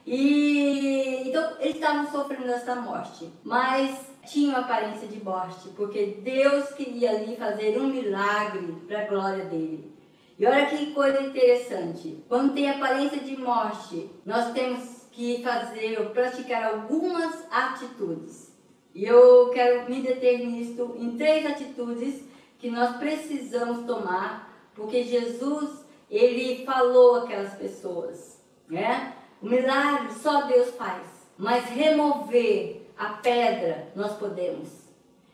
E 0.07 1.25
então 1.27 1.57
eles 1.59 1.75
estavam 1.75 2.09
sofrendo 2.09 2.49
essa 2.53 2.77
morte, 2.77 3.29
mas 3.43 4.13
tinham 4.25 4.61
aparência 4.61 5.09
de 5.09 5.21
morte, 5.25 5.71
porque 5.71 6.19
Deus 6.23 6.69
queria 6.69 7.11
ali 7.11 7.35
fazer 7.35 7.77
um 7.81 7.89
milagre 7.89 8.77
para 8.87 9.03
a 9.03 9.07
glória 9.07 9.45
dele. 9.47 9.93
E 10.39 10.47
olha 10.47 10.67
que 10.67 10.93
coisa 10.93 11.23
interessante. 11.23 12.23
Quando 12.29 12.55
tem 12.55 12.71
aparência 12.71 13.19
de 13.19 13.37
morte, 13.37 14.09
nós 14.25 14.53
temos 14.53 15.09
que 15.11 15.43
fazer 15.43 15.99
ou 15.99 16.11
praticar 16.11 16.63
algumas 16.63 17.45
atitudes. 17.51 18.55
E 18.95 19.05
eu 19.05 19.51
quero 19.51 19.91
me 19.91 20.01
deter 20.01 20.47
nisto 20.47 20.95
em 20.97 21.19
três 21.19 21.45
atitudes 21.45 22.26
que 22.59 22.71
nós 22.71 22.97
precisamos 22.97 23.87
tomar, 23.87 24.53
porque 24.75 25.03
Jesus, 25.03 25.85
ele 26.11 26.65
falou 26.65 27.17
aquelas 27.17 27.55
pessoas, 27.55 28.41
né? 28.69 29.15
O 29.41 29.47
milagre 29.47 30.13
só 30.15 30.43
Deus 30.43 30.71
faz, 30.77 31.03
mas 31.37 31.65
remover 31.67 32.87
a 32.97 33.11
pedra 33.11 33.89
nós 33.95 34.13
podemos. 34.17 34.87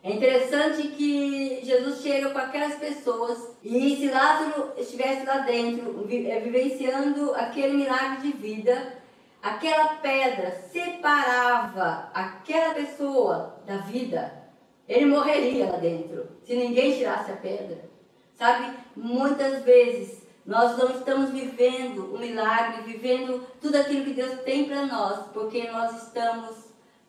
É 0.02 0.10
interessante 0.10 0.88
que 0.88 1.60
Jesus 1.62 2.02
chega 2.02 2.30
com 2.30 2.38
aquelas 2.38 2.74
pessoas 2.74 3.56
e 3.62 3.96
se 3.96 4.10
Lázaro 4.10 4.72
estivesse 4.76 5.24
lá 5.24 5.38
dentro, 5.38 6.04
eh, 6.10 6.40
vivenciando 6.40 7.32
aquele 7.36 7.74
milagre 7.74 8.22
de 8.22 8.36
vida, 8.36 9.00
aquela 9.40 9.94
pedra 9.96 10.50
separava 10.72 12.10
aquela 12.12 12.74
pessoa 12.74 13.62
da 13.64 13.76
vida. 13.76 14.42
Ele 14.88 15.06
morreria 15.06 15.70
lá 15.70 15.76
dentro 15.76 16.31
se 16.44 16.54
ninguém 16.54 16.96
tirasse 16.96 17.30
a 17.30 17.36
pedra. 17.36 17.90
Sabe? 18.34 18.76
Muitas 18.96 19.62
vezes 19.62 20.22
nós 20.44 20.76
não 20.76 20.90
estamos 20.90 21.30
vivendo 21.30 22.14
o 22.14 22.18
milagre, 22.18 22.82
vivendo 22.82 23.46
tudo 23.60 23.76
aquilo 23.76 24.04
que 24.04 24.14
Deus 24.14 24.40
tem 24.40 24.64
para 24.64 24.86
nós, 24.86 25.26
porque 25.32 25.70
nós 25.70 26.02
estamos 26.02 26.56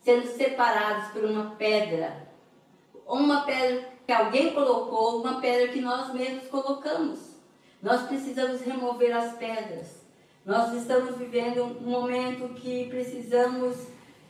sendo 0.03 0.27
separados 0.27 1.11
por 1.11 1.23
uma 1.23 1.55
pedra. 1.55 2.27
Uma 3.07 3.41
pedra 3.41 3.89
que 4.05 4.11
alguém 4.11 4.53
colocou, 4.53 5.21
uma 5.21 5.41
pedra 5.41 5.69
que 5.69 5.81
nós 5.81 6.13
mesmos 6.13 6.47
colocamos. 6.47 7.19
Nós 7.81 8.03
precisamos 8.03 8.61
remover 8.61 9.15
as 9.15 9.33
pedras. 9.33 10.03
Nós 10.45 10.73
estamos 10.73 11.17
vivendo 11.17 11.63
um 11.63 11.89
momento 11.89 12.53
que 12.53 12.87
precisamos 12.89 13.77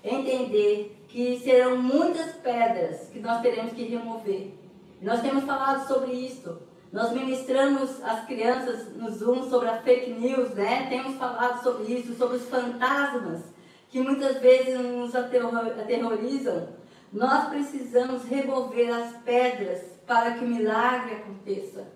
entender 0.04 0.96
que 1.08 1.40
serão 1.40 1.78
muitas 1.78 2.36
pedras 2.38 3.10
que 3.10 3.20
nós 3.20 3.42
teremos 3.42 3.74
que 3.74 3.84
remover. 3.84 4.63
Nós 5.04 5.22
temos 5.22 5.44
falado 5.44 5.88
sobre 5.88 6.12
isso 6.12 6.74
nós 6.94 7.12
ministramos 7.12 8.04
as 8.04 8.24
crianças 8.28 8.96
no 8.96 9.10
Zoom 9.10 9.50
sobre 9.50 9.68
a 9.68 9.82
fake 9.82 10.12
news, 10.12 10.52
né? 10.52 10.86
Temos 10.90 11.18
falado 11.18 11.64
sobre 11.64 11.92
isso, 11.92 12.14
sobre 12.14 12.38
os 12.38 12.48
fantasmas 12.48 13.42
que 13.90 14.00
muitas 14.00 14.38
vezes 14.38 14.80
nos 14.80 15.16
aterrorizam. 15.16 16.70
Nós 17.12 17.50
precisamos 17.50 18.24
remover 18.26 18.94
as 18.94 19.18
pedras 19.24 19.82
para 20.06 20.36
que 20.36 20.46
o 20.46 20.48
milagre 20.48 21.16
aconteça. 21.16 21.88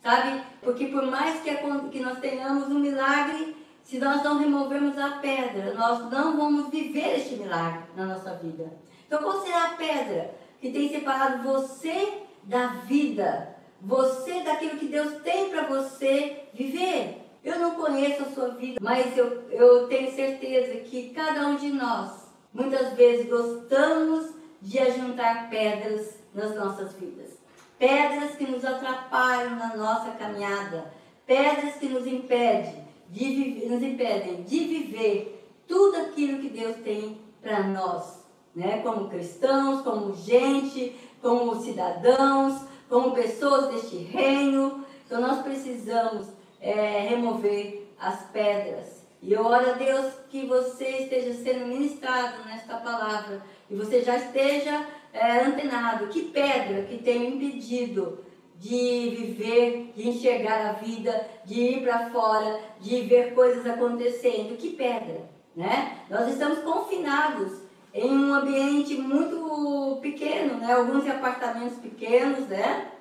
Sabe? 0.00 0.42
Porque 0.62 0.86
por 0.86 1.04
mais 1.06 1.40
que, 1.40 1.52
que 1.90 2.00
nós 2.00 2.20
tenhamos 2.20 2.68
um 2.68 2.78
milagre, 2.78 3.56
se 3.82 3.98
nós 3.98 4.22
não 4.22 4.38
removermos 4.38 4.96
a 4.96 5.18
pedra, 5.18 5.74
nós 5.74 6.08
não 6.08 6.36
vamos 6.36 6.70
viver 6.70 7.16
este 7.16 7.34
milagre 7.34 7.82
na 7.96 8.06
nossa 8.06 8.34
vida. 8.34 8.72
Então, 9.08 9.20
qual 9.24 9.42
será 9.42 9.64
a 9.64 9.76
pedra 9.76 10.36
que 10.60 10.70
tem 10.70 10.88
separado 10.88 11.42
você 11.42 12.25
da 12.46 12.68
vida? 12.86 13.56
você 13.80 14.42
daquilo 14.42 14.78
que 14.78 14.86
Deus 14.86 15.22
tem 15.22 15.50
para 15.50 15.66
você 15.66 16.44
viver. 16.52 17.22
Eu 17.44 17.58
não 17.60 17.74
conheço 17.76 18.22
a 18.22 18.30
sua 18.30 18.48
vida, 18.48 18.78
mas 18.80 19.16
eu, 19.16 19.48
eu 19.50 19.86
tenho 19.86 20.12
certeza 20.12 20.80
que 20.80 21.10
cada 21.10 21.46
um 21.46 21.56
de 21.56 21.68
nós, 21.68 22.10
muitas 22.52 22.94
vezes, 22.94 23.28
gostamos 23.28 24.34
de 24.60 24.78
ajuntar 24.80 25.48
pedras 25.48 26.16
nas 26.34 26.56
nossas 26.56 26.92
vidas. 26.94 27.36
Pedras 27.78 28.34
que 28.34 28.50
nos 28.50 28.64
atrapalham 28.64 29.56
na 29.56 29.76
nossa 29.76 30.10
caminhada, 30.12 30.92
pedras 31.24 31.74
que 31.74 31.88
nos 31.88 32.06
impedem 32.06 32.84
de, 33.10 33.68
nos 33.68 33.82
impedem 33.82 34.42
de 34.42 34.58
viver 34.58 35.48
tudo 35.68 35.98
aquilo 35.98 36.40
que 36.40 36.48
Deus 36.48 36.76
tem 36.78 37.20
para 37.40 37.62
nós, 37.62 38.24
né? 38.54 38.80
como 38.82 39.08
cristãos, 39.08 39.82
como 39.82 40.14
gente, 40.16 40.96
como 41.26 41.60
cidadãos, 41.60 42.62
como 42.88 43.10
pessoas 43.10 43.74
deste 43.74 43.96
reino. 43.96 44.84
Então 45.04 45.20
nós 45.20 45.42
precisamos 45.42 46.28
é, 46.60 47.08
remover 47.08 47.88
as 47.98 48.22
pedras. 48.30 49.04
E 49.20 49.32
eu 49.32 49.44
oro 49.44 49.70
a 49.70 49.72
Deus 49.72 50.12
que 50.30 50.46
você 50.46 50.88
esteja 50.98 51.34
sendo 51.34 51.66
ministrado 51.66 52.44
nesta 52.44 52.76
palavra 52.76 53.42
e 53.68 53.74
você 53.74 54.02
já 54.02 54.16
esteja 54.16 54.86
é, 55.12 55.40
antenado. 55.40 56.06
Que 56.06 56.22
pedra 56.22 56.82
que 56.82 56.98
tem 56.98 57.34
impedido 57.34 58.24
de 58.54 59.10
viver, 59.18 59.92
de 59.96 60.08
enxergar 60.08 60.64
a 60.64 60.72
vida, 60.74 61.28
de 61.44 61.60
ir 61.60 61.82
para 61.82 62.10
fora, 62.10 62.60
de 62.80 63.00
ver 63.00 63.34
coisas 63.34 63.66
acontecendo? 63.66 64.56
Que 64.56 64.70
pedra, 64.70 65.28
né? 65.56 66.02
Nós 66.08 66.28
estamos 66.28 66.60
confinados 66.60 67.65
em 67.96 68.10
um 68.10 68.34
ambiente 68.34 68.94
muito 68.94 69.98
pequeno, 70.02 70.58
né? 70.58 70.72
Alguns 70.72 71.06
em 71.06 71.10
apartamentos 71.10 71.78
pequenos, 71.78 72.46
né? 72.46 72.92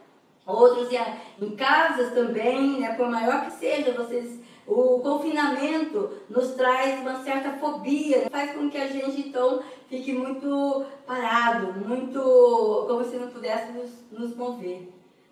Outros 0.46 0.90
em 1.42 1.56
casas 1.56 2.14
também, 2.14 2.80
né? 2.80 2.94
Por 2.94 3.10
maior 3.10 3.46
que 3.46 3.52
seja, 3.54 3.92
vocês 3.92 4.40
o 4.68 5.00
confinamento 5.00 6.10
nos 6.28 6.52
traz 6.56 7.00
uma 7.02 7.24
certa 7.24 7.52
fobia, 7.54 8.20
né? 8.20 8.30
faz 8.32 8.52
com 8.54 8.68
que 8.68 8.78
a 8.78 8.88
gente 8.88 9.28
então 9.28 9.62
fique 9.88 10.12
muito 10.12 10.86
parado, 11.06 11.74
muito 11.88 12.20
como 12.88 13.06
se 13.06 13.16
não 13.18 13.28
pudéssemos 13.28 13.92
nos 14.12 14.36
mover. 14.36 14.90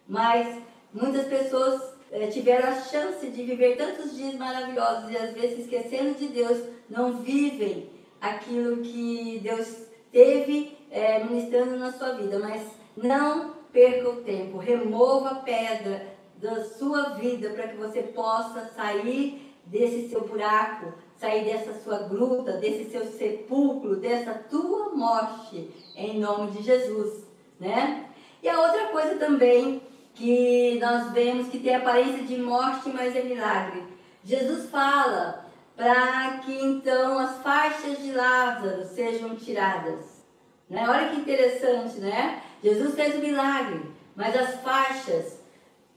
Mas 0.07 0.61
muitas 0.93 1.25
pessoas 1.25 1.81
é, 2.11 2.27
tiveram 2.27 2.69
a 2.69 2.75
chance 2.75 3.27
de 3.27 3.43
viver 3.43 3.75
tantos 3.75 4.15
dias 4.15 4.35
maravilhosos 4.35 5.09
e 5.09 5.17
às 5.17 5.33
vezes 5.33 5.61
esquecendo 5.61 6.13
de 6.13 6.27
Deus, 6.27 6.59
não 6.87 7.13
vivem 7.13 7.89
aquilo 8.23 8.77
que 8.77 9.41
Deus 9.43 9.67
teve 10.09 10.77
é, 10.89 11.21
ministrando 11.25 11.77
na 11.77 11.91
sua 11.91 12.13
vida, 12.13 12.39
mas 12.39 12.65
não 12.95 13.51
perca 13.73 14.09
o 14.09 14.21
tempo, 14.21 14.57
remova 14.57 15.31
a 15.31 15.35
pedra 15.35 16.13
da 16.37 16.63
sua 16.63 17.09
vida 17.15 17.49
para 17.49 17.67
que 17.67 17.75
você 17.75 18.01
possa 18.01 18.71
sair 18.75 19.53
desse 19.65 20.07
seu 20.09 20.21
buraco, 20.21 20.93
sair 21.17 21.43
dessa 21.43 21.73
sua 21.81 21.99
gruta, 21.99 22.53
desse 22.53 22.91
seu 22.91 23.05
sepulcro, 23.05 23.97
dessa 23.97 24.33
tua 24.33 24.89
morte, 24.89 25.69
em 25.95 26.19
nome 26.19 26.51
de 26.51 26.63
Jesus, 26.63 27.25
né? 27.59 28.09
E 28.41 28.47
a 28.47 28.59
outra 28.59 28.87
coisa 28.87 29.15
também 29.15 29.81
que 30.13 30.77
nós 30.79 31.11
vemos 31.11 31.47
que 31.47 31.59
tem 31.59 31.75
aparência 31.75 32.23
de 32.23 32.37
morte, 32.37 32.89
mas 32.89 33.15
é 33.15 33.23
milagre. 33.23 33.83
Jesus 34.23 34.69
fala 34.69 35.42
para 35.75 36.39
que 36.39 36.53
então 36.53 37.19
as 37.19 37.37
faixas 37.41 37.97
de 37.99 38.11
Lázaro 38.11 38.85
sejam 38.85 39.35
tiradas. 39.35 40.23
Né? 40.69 40.87
Olha 40.87 41.09
que 41.09 41.17
interessante, 41.17 41.99
né? 41.99 42.41
Jesus 42.63 42.95
fez 42.95 43.15
o 43.15 43.19
milagre, 43.19 43.81
mas 44.15 44.35
as 44.35 44.61
faixas 44.61 45.39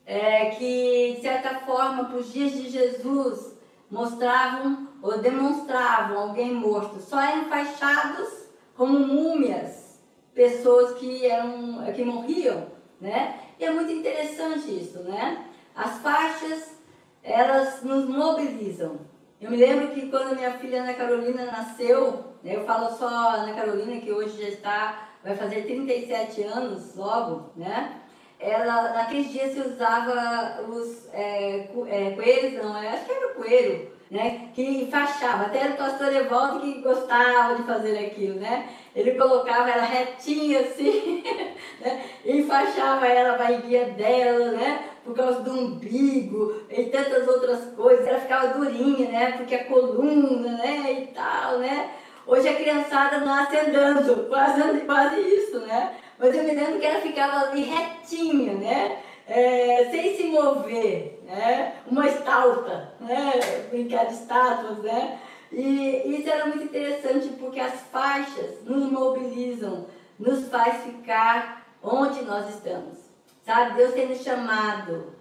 é, 0.04 0.50
que, 0.50 1.14
de 1.16 1.22
certa 1.22 1.60
forma, 1.60 2.04
para 2.04 2.18
os 2.18 2.32
dias 2.32 2.52
de 2.52 2.70
Jesus, 2.70 3.56
mostravam 3.90 4.88
ou 5.02 5.18
demonstravam 5.18 6.18
alguém 6.18 6.54
morto. 6.54 7.00
Só 7.00 7.20
eram 7.20 7.42
enfaixados 7.42 8.46
como 8.76 8.98
múmias, 8.98 10.00
pessoas 10.34 10.98
que, 10.98 11.26
eram, 11.26 11.84
que 11.94 12.04
morriam, 12.04 12.66
né? 13.00 13.40
E 13.58 13.64
é 13.64 13.70
muito 13.70 13.90
interessante 13.90 14.70
isso, 14.70 15.02
né? 15.04 15.46
As 15.74 15.98
faixas, 15.98 16.76
elas 17.22 17.82
nos 17.82 18.08
mobilizam. 18.08 19.00
Eu 19.38 19.50
me 19.50 19.56
lembro 19.58 19.88
que 19.88 20.08
quando 20.08 20.34
minha 20.34 20.52
filha 20.52 20.82
Ana 20.82 20.94
Carolina 20.94 21.44
nasceu, 21.44 22.24
né, 22.42 22.56
eu 22.56 22.64
falo 22.64 22.90
só 22.96 23.06
Ana 23.06 23.52
Carolina, 23.52 24.00
que 24.00 24.10
hoje 24.10 24.40
já 24.40 24.48
está, 24.48 25.08
vai 25.22 25.36
fazer 25.36 25.66
37 25.66 26.42
anos 26.44 26.94
logo, 26.94 27.50
né? 27.54 28.00
Ela, 28.38 28.94
naqueles 28.94 29.30
dias 29.30 29.52
se 29.52 29.60
usava 29.60 30.62
os 30.68 31.08
é, 31.12 31.68
é, 31.86 32.10
coelhos, 32.12 32.62
não, 32.62 32.76
acho 32.76 33.04
que 33.04 33.12
era 33.12 33.34
coelho, 33.34 33.90
né? 34.10 34.48
Que 34.54 34.62
enfaixava, 34.62 35.44
até 35.44 35.68
o 35.68 35.76
pastor 35.76 36.14
Evaldo 36.14 36.60
que 36.60 36.80
gostava 36.80 37.56
de 37.56 37.62
fazer 37.64 37.98
aquilo, 37.98 38.40
né? 38.40 38.70
Ele 38.94 39.12
colocava 39.12 39.68
ela 39.68 39.84
retinha 39.84 40.60
assim, 40.60 41.22
né? 41.80 42.04
Enfaixava 42.24 43.06
ela, 43.06 43.34
a 43.34 43.38
barriguinha 43.38 43.84
dela, 43.90 44.52
né? 44.52 44.95
Por 45.06 45.14
causa 45.14 45.40
do 45.40 45.52
umbigo 45.52 46.60
e 46.68 46.84
tantas 46.86 47.26
outras 47.28 47.64
coisas. 47.76 48.06
Ela 48.06 48.20
ficava 48.20 48.48
durinha, 48.48 49.08
né? 49.08 49.32
Porque 49.36 49.54
a 49.54 49.64
coluna, 49.64 50.52
né? 50.58 50.92
E 50.92 51.06
tal, 51.14 51.58
né? 51.58 51.90
Hoje 52.26 52.48
a 52.48 52.56
criançada 52.56 53.18
nasce 53.18 53.56
andando, 53.56 54.28
quase, 54.28 54.80
quase 54.80 55.20
isso, 55.20 55.60
né? 55.60 55.94
Mas 56.18 56.34
eu 56.34 56.42
me 56.42 56.50
lembro 56.50 56.80
que 56.80 56.86
ela 56.86 57.00
ficava 57.00 57.46
ali 57.46 57.62
retinha, 57.62 58.54
né? 58.54 58.98
É, 59.28 59.88
sem 59.92 60.16
se 60.16 60.24
mover, 60.24 61.22
né? 61.24 61.74
Uma 61.88 62.06
estátua, 62.08 62.92
né? 63.00 63.32
Brincar 63.70 64.06
de 64.06 64.14
estátuas, 64.14 64.78
né? 64.78 65.20
E 65.52 66.18
isso 66.18 66.28
era 66.28 66.46
muito 66.46 66.64
interessante 66.64 67.28
porque 67.38 67.60
as 67.60 67.80
faixas 67.92 68.64
nos 68.64 68.90
mobilizam, 68.90 69.86
nos 70.18 70.48
faz 70.48 70.82
ficar 70.82 71.64
onde 71.80 72.22
nós 72.22 72.48
estamos. 72.50 73.05
Sabe, 73.46 73.76
Deus 73.76 73.94
tem 73.94 74.08
nos 74.08 74.24
chamado 74.24 75.14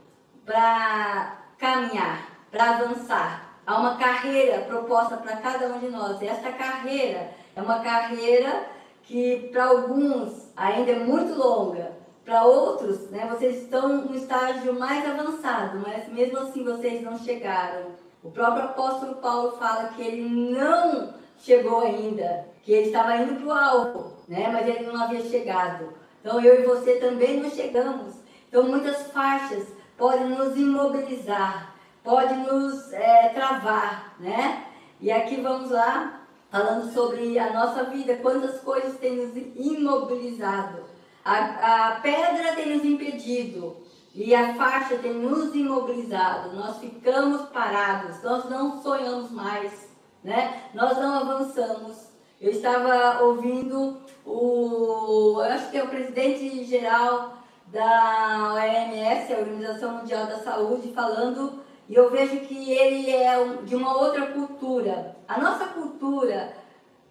para 0.43 1.43
caminhar, 1.59 2.27
para 2.49 2.71
avançar. 2.71 3.53
Há 3.67 3.79
uma 3.79 3.97
carreira 3.97 4.61
proposta 4.61 5.15
para 5.17 5.35
cada 5.37 5.67
um 5.67 5.79
de 5.79 5.89
nós. 5.89 6.19
E 6.19 6.27
esta 6.27 6.51
carreira 6.51 7.29
é 7.55 7.61
uma 7.61 7.81
carreira 7.81 8.65
que 9.03 9.49
para 9.51 9.65
alguns 9.65 10.51
ainda 10.55 10.91
é 10.91 10.99
muito 10.99 11.37
longa, 11.37 11.91
para 12.25 12.43
outros, 12.43 13.11
né, 13.11 13.27
vocês 13.31 13.61
estão 13.61 13.87
no 13.89 14.15
estágio 14.15 14.73
mais 14.73 15.07
avançado, 15.07 15.79
mas 15.85 16.07
mesmo 16.11 16.39
assim 16.39 16.63
vocês 16.63 17.03
não 17.03 17.19
chegaram. 17.19 17.91
O 18.23 18.31
próprio 18.31 18.63
apóstolo 18.63 19.17
Paulo 19.17 19.51
fala 19.57 19.89
que 19.89 20.01
ele 20.01 20.27
não 20.27 21.13
chegou 21.37 21.81
ainda, 21.81 22.47
que 22.63 22.71
ele 22.71 22.87
estava 22.87 23.17
indo 23.17 23.35
para 23.35 23.45
o 23.45 23.51
alvo, 23.51 24.13
né, 24.27 24.49
mas 24.51 24.67
ele 24.67 24.87
não 24.87 24.99
havia 24.99 25.21
chegado. 25.21 25.93
Então 26.25 26.41
eu 26.41 26.59
e 26.59 26.65
você 26.65 26.95
também 26.95 27.39
não 27.39 27.51
chegamos. 27.51 28.15
Então 28.49 28.63
muitas 28.63 29.11
faixas 29.11 29.67
podem 29.95 30.29
nos 30.29 30.57
imobilizar, 30.57 31.75
podem 32.03 32.39
nos 32.39 32.91
é, 32.91 33.29
travar, 33.29 34.15
né? 34.19 34.65
E 34.99 35.11
aqui 35.11 35.39
vamos 35.39 35.69
lá, 35.69 36.25
falando 36.49 36.91
sobre 36.91 37.37
a 37.37 37.53
nossa 37.53 37.83
vida, 37.83 38.17
quantas 38.23 38.59
coisas 38.61 38.97
têm 38.97 39.17
nos 39.17 39.37
imobilizado. 39.55 40.85
A, 41.23 41.89
a 41.89 41.99
pedra 41.99 42.55
tem 42.55 42.75
nos 42.75 42.83
impedido 42.83 43.77
e 44.15 44.33
a 44.33 44.55
faixa 44.55 44.97
tem 44.97 45.13
nos 45.13 45.53
imobilizado. 45.53 46.55
Nós 46.55 46.79
ficamos 46.79 47.43
parados, 47.49 48.23
nós 48.23 48.49
não 48.49 48.81
sonhamos 48.81 49.29
mais, 49.29 49.91
né? 50.23 50.71
Nós 50.73 50.97
não 50.97 51.19
avançamos. 51.19 52.14
Eu 52.45 52.51
estava 52.51 53.23
ouvindo 53.23 53.97
o, 54.23 55.37
eu 55.39 55.51
acho 55.51 55.71
que 55.71 55.77
é 55.79 55.83
o 55.83 55.87
presidente 55.87 56.63
geral 56.63 57.39
da 57.69 58.53
OMS, 58.53 59.33
a 59.33 59.39
Organização 59.39 59.97
Mundial 59.97 60.27
da 60.27 60.37
Saúde, 60.37 60.93
falando 60.93 61.63
e 61.89 61.95
eu 61.95 62.11
vejo 62.11 62.41
que 62.41 62.71
ele 62.71 63.09
é 63.09 63.43
de 63.63 63.75
uma 63.75 63.97
outra 63.97 64.27
cultura. 64.27 65.15
A 65.27 65.39
nossa 65.39 65.65
cultura 65.69 66.53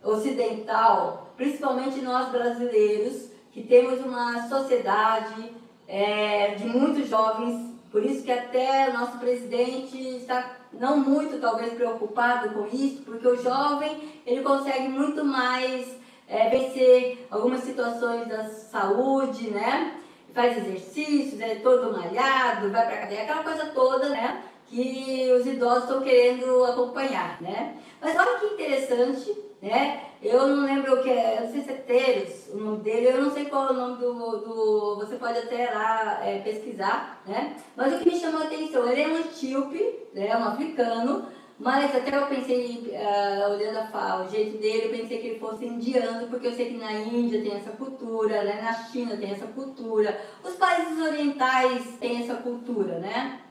ocidental, 0.04 1.32
principalmente 1.36 2.00
nós 2.00 2.28
brasileiros, 2.28 3.28
que 3.50 3.64
temos 3.64 4.06
uma 4.06 4.46
sociedade 4.48 5.52
é, 5.88 6.54
de 6.54 6.64
muitos 6.64 7.08
jovens, 7.08 7.73
por 7.94 8.04
isso 8.04 8.24
que 8.24 8.32
até 8.32 8.92
nosso 8.92 9.18
presidente 9.18 9.96
está 10.16 10.56
não 10.72 10.96
muito 10.96 11.38
talvez 11.40 11.74
preocupado 11.74 12.48
com 12.48 12.66
isso, 12.66 13.02
porque 13.02 13.24
o 13.24 13.40
jovem 13.40 14.20
ele 14.26 14.42
consegue 14.42 14.88
muito 14.88 15.24
mais 15.24 15.96
é, 16.26 16.48
vencer 16.48 17.24
algumas 17.30 17.60
situações 17.60 18.26
da 18.26 18.48
saúde, 18.48 19.48
né? 19.48 19.96
Faz 20.34 20.58
exercícios, 20.58 21.40
é 21.40 21.54
todo 21.54 21.92
malhado, 21.92 22.68
vai 22.72 22.84
para 22.84 22.96
cadeia, 22.96 23.22
aquela 23.22 23.44
coisa 23.44 23.66
toda, 23.66 24.08
né? 24.08 24.42
Que 24.74 25.32
os 25.32 25.46
idosos 25.46 25.84
estão 25.84 26.02
querendo 26.02 26.64
acompanhar, 26.64 27.40
né? 27.40 27.76
Mas 28.00 28.16
olha 28.18 28.40
que 28.40 28.46
interessante, 28.46 29.32
né? 29.62 30.02
Eu 30.20 30.48
não 30.48 30.64
lembro 30.64 30.94
o 30.94 31.02
que 31.02 31.10
é, 31.10 31.42
não 31.42 31.52
sei 31.52 31.62
se 31.62 31.70
é 31.70 31.74
Teres, 31.74 32.50
o 32.52 32.56
nome 32.56 32.78
dele, 32.78 33.08
eu 33.08 33.22
não 33.22 33.30
sei 33.30 33.44
qual 33.44 33.68
é 33.68 33.70
o 33.70 33.74
nome 33.74 33.98
do, 33.98 34.12
do 34.38 34.96
você 34.96 35.16
pode 35.16 35.38
até 35.38 35.70
lá 35.70 36.20
é, 36.24 36.40
pesquisar, 36.40 37.22
né? 37.24 37.56
Mas 37.76 37.94
o 37.94 37.98
que 38.00 38.10
me 38.10 38.18
chamou 38.18 38.40
a 38.40 38.44
atenção, 38.44 38.88
ele 38.88 39.02
é 39.02 39.06
um 39.06 39.20
etíope, 39.20 39.94
né? 40.12 40.36
um 40.36 40.44
africano, 40.44 41.26
mas 41.58 41.94
até 41.94 42.16
eu 42.16 42.26
pensei, 42.26 42.90
uh, 42.90 43.52
olhando 43.52 43.78
a, 43.92 44.24
o 44.26 44.28
jeito 44.28 44.58
dele, 44.58 44.86
eu 44.86 44.90
pensei 44.90 45.18
que 45.18 45.26
ele 45.28 45.38
fosse 45.38 45.66
indiano, 45.66 46.26
porque 46.26 46.48
eu 46.48 46.52
sei 46.52 46.70
que 46.70 46.78
na 46.78 46.92
Índia 46.92 47.40
tem 47.42 47.54
essa 47.54 47.70
cultura, 47.70 48.42
né? 48.42 48.60
na 48.60 48.72
China 48.72 49.16
tem 49.16 49.30
essa 49.30 49.46
cultura, 49.46 50.20
os 50.42 50.54
países 50.54 50.98
orientais 50.98 51.96
têm 52.00 52.22
essa 52.22 52.34
cultura, 52.34 52.98
né? 52.98 53.43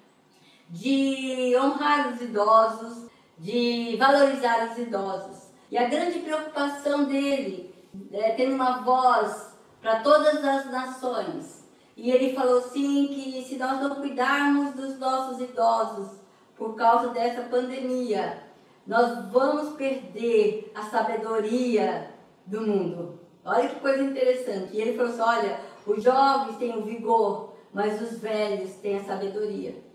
De 0.73 1.55
honrar 1.55 2.11
os 2.11 2.19
idosos, 2.19 3.05
de 3.37 3.95
valorizar 3.95 4.71
os 4.71 4.77
idosos. 4.79 5.51
E 5.69 5.77
a 5.77 5.87
grande 5.87 6.17
preocupação 6.19 7.05
dele 7.05 7.71
é 8.11 8.31
ter 8.31 8.51
uma 8.51 8.81
voz 8.81 9.53
para 9.79 9.99
todas 9.99 10.43
as 10.43 10.71
nações. 10.71 11.63
E 11.95 12.09
ele 12.09 12.33
falou 12.33 12.59
sim 12.59 13.05
que 13.05 13.43
se 13.43 13.55
nós 13.55 13.79
não 13.81 13.97
cuidarmos 13.97 14.73
dos 14.73 14.97
nossos 14.97 15.39
idosos 15.41 16.09
por 16.57 16.73
causa 16.73 17.09
dessa 17.09 17.43
pandemia, 17.43 18.41
nós 18.87 19.31
vamos 19.31 19.75
perder 19.75 20.71
a 20.73 20.81
sabedoria 20.85 22.09
do 22.47 22.61
mundo. 22.61 23.19
Olha 23.45 23.69
que 23.69 23.79
coisa 23.79 24.01
interessante. 24.01 24.75
E 24.75 24.81
ele 24.81 24.97
falou 24.97 25.11
assim: 25.11 25.21
olha, 25.21 25.59
os 25.85 26.03
jovens 26.03 26.57
têm 26.57 26.75
o 26.75 26.83
vigor, 26.83 27.53
mas 27.71 28.01
os 28.01 28.17
velhos 28.17 28.73
têm 28.77 28.97
a 28.97 29.03
sabedoria. 29.03 29.92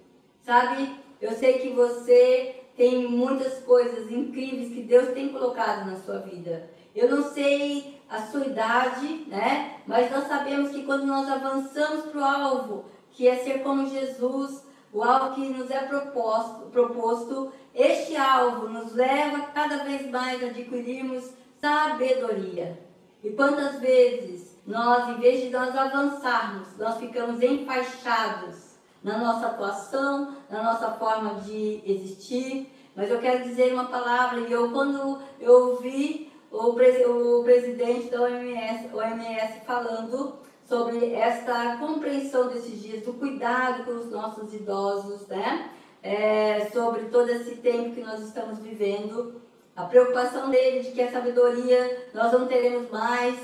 Sabe, 0.49 0.97
eu 1.21 1.33
sei 1.33 1.59
que 1.59 1.69
você 1.75 2.65
tem 2.75 3.07
muitas 3.07 3.59
coisas 3.65 4.11
incríveis 4.11 4.73
que 4.73 4.81
Deus 4.83 5.09
tem 5.09 5.29
colocado 5.29 5.85
na 5.85 5.97
sua 5.97 6.21
vida. 6.21 6.71
Eu 6.97 7.11
não 7.11 7.23
sei 7.23 8.01
a 8.09 8.23
sua 8.23 8.47
idade, 8.47 9.27
né? 9.27 9.83
Mas 9.87 10.11
nós 10.11 10.27
sabemos 10.27 10.71
que 10.71 10.85
quando 10.85 11.05
nós 11.05 11.29
avançamos 11.29 12.07
para 12.07 12.19
o 12.19 12.25
alvo, 12.25 12.87
que 13.11 13.29
é 13.29 13.37
ser 13.37 13.63
como 13.63 13.91
Jesus, 13.91 14.65
o 14.91 15.05
alvo 15.05 15.35
que 15.35 15.47
nos 15.51 15.71
é 15.71 15.81
proposto, 15.81 16.71
proposto, 16.71 17.53
este 17.75 18.17
alvo 18.17 18.71
nos 18.71 18.95
leva 18.95 19.49
cada 19.53 19.85
vez 19.85 20.11
mais 20.11 20.43
a 20.43 20.47
adquirirmos 20.47 21.31
sabedoria. 21.61 22.81
E 23.23 23.29
quantas 23.33 23.81
vezes 23.81 24.57
nós, 24.67 25.11
em 25.11 25.21
vez 25.21 25.43
de 25.43 25.51
nós 25.51 25.77
avançarmos, 25.77 26.69
nós 26.79 26.97
ficamos 26.97 27.43
enfaixados 27.43 28.68
na 29.09 29.17
nossa 29.17 29.47
atuação, 29.47 30.37
na 30.51 30.63
nossa 30.63 30.91
forma 30.93 31.41
de 31.41 31.83
existir. 31.87 32.71
Mas 32.95 33.11
eu 33.11 33.19
quero 33.19 33.43
dizer 33.45 33.73
uma 33.73 33.87
palavra, 33.87 34.41
e 34.41 34.53
eu 34.53 34.71
quando 34.71 35.19
eu 35.41 35.71
ouvi 35.71 36.31
o, 36.51 37.41
o 37.41 37.45
presidente 37.45 38.11
da 38.11 38.23
OMS, 38.23 38.95
OMS 38.95 39.61
falando 39.65 40.35
sobre 40.69 41.15
esta 41.15 41.79
compreensão 41.79 42.49
desses 42.49 42.83
dias, 42.83 43.03
do 43.03 43.15
cuidado 43.15 43.85
com 43.85 43.93
os 43.93 44.11
nossos 44.11 44.53
idosos, 44.53 45.27
né? 45.27 45.71
É, 46.03 46.69
sobre 46.73 47.07
todo 47.07 47.29
esse 47.31 47.57
tempo 47.57 47.95
que 47.95 48.03
nós 48.03 48.21
estamos 48.21 48.59
vivendo, 48.59 49.41
a 49.75 49.85
preocupação 49.85 50.51
dele 50.51 50.81
de 50.81 50.93
que 50.93 51.01
a 51.01 51.11
sabedoria 51.11 52.09
nós 52.13 52.31
não 52.33 52.47
teremos 52.47 52.91
mais 52.91 53.37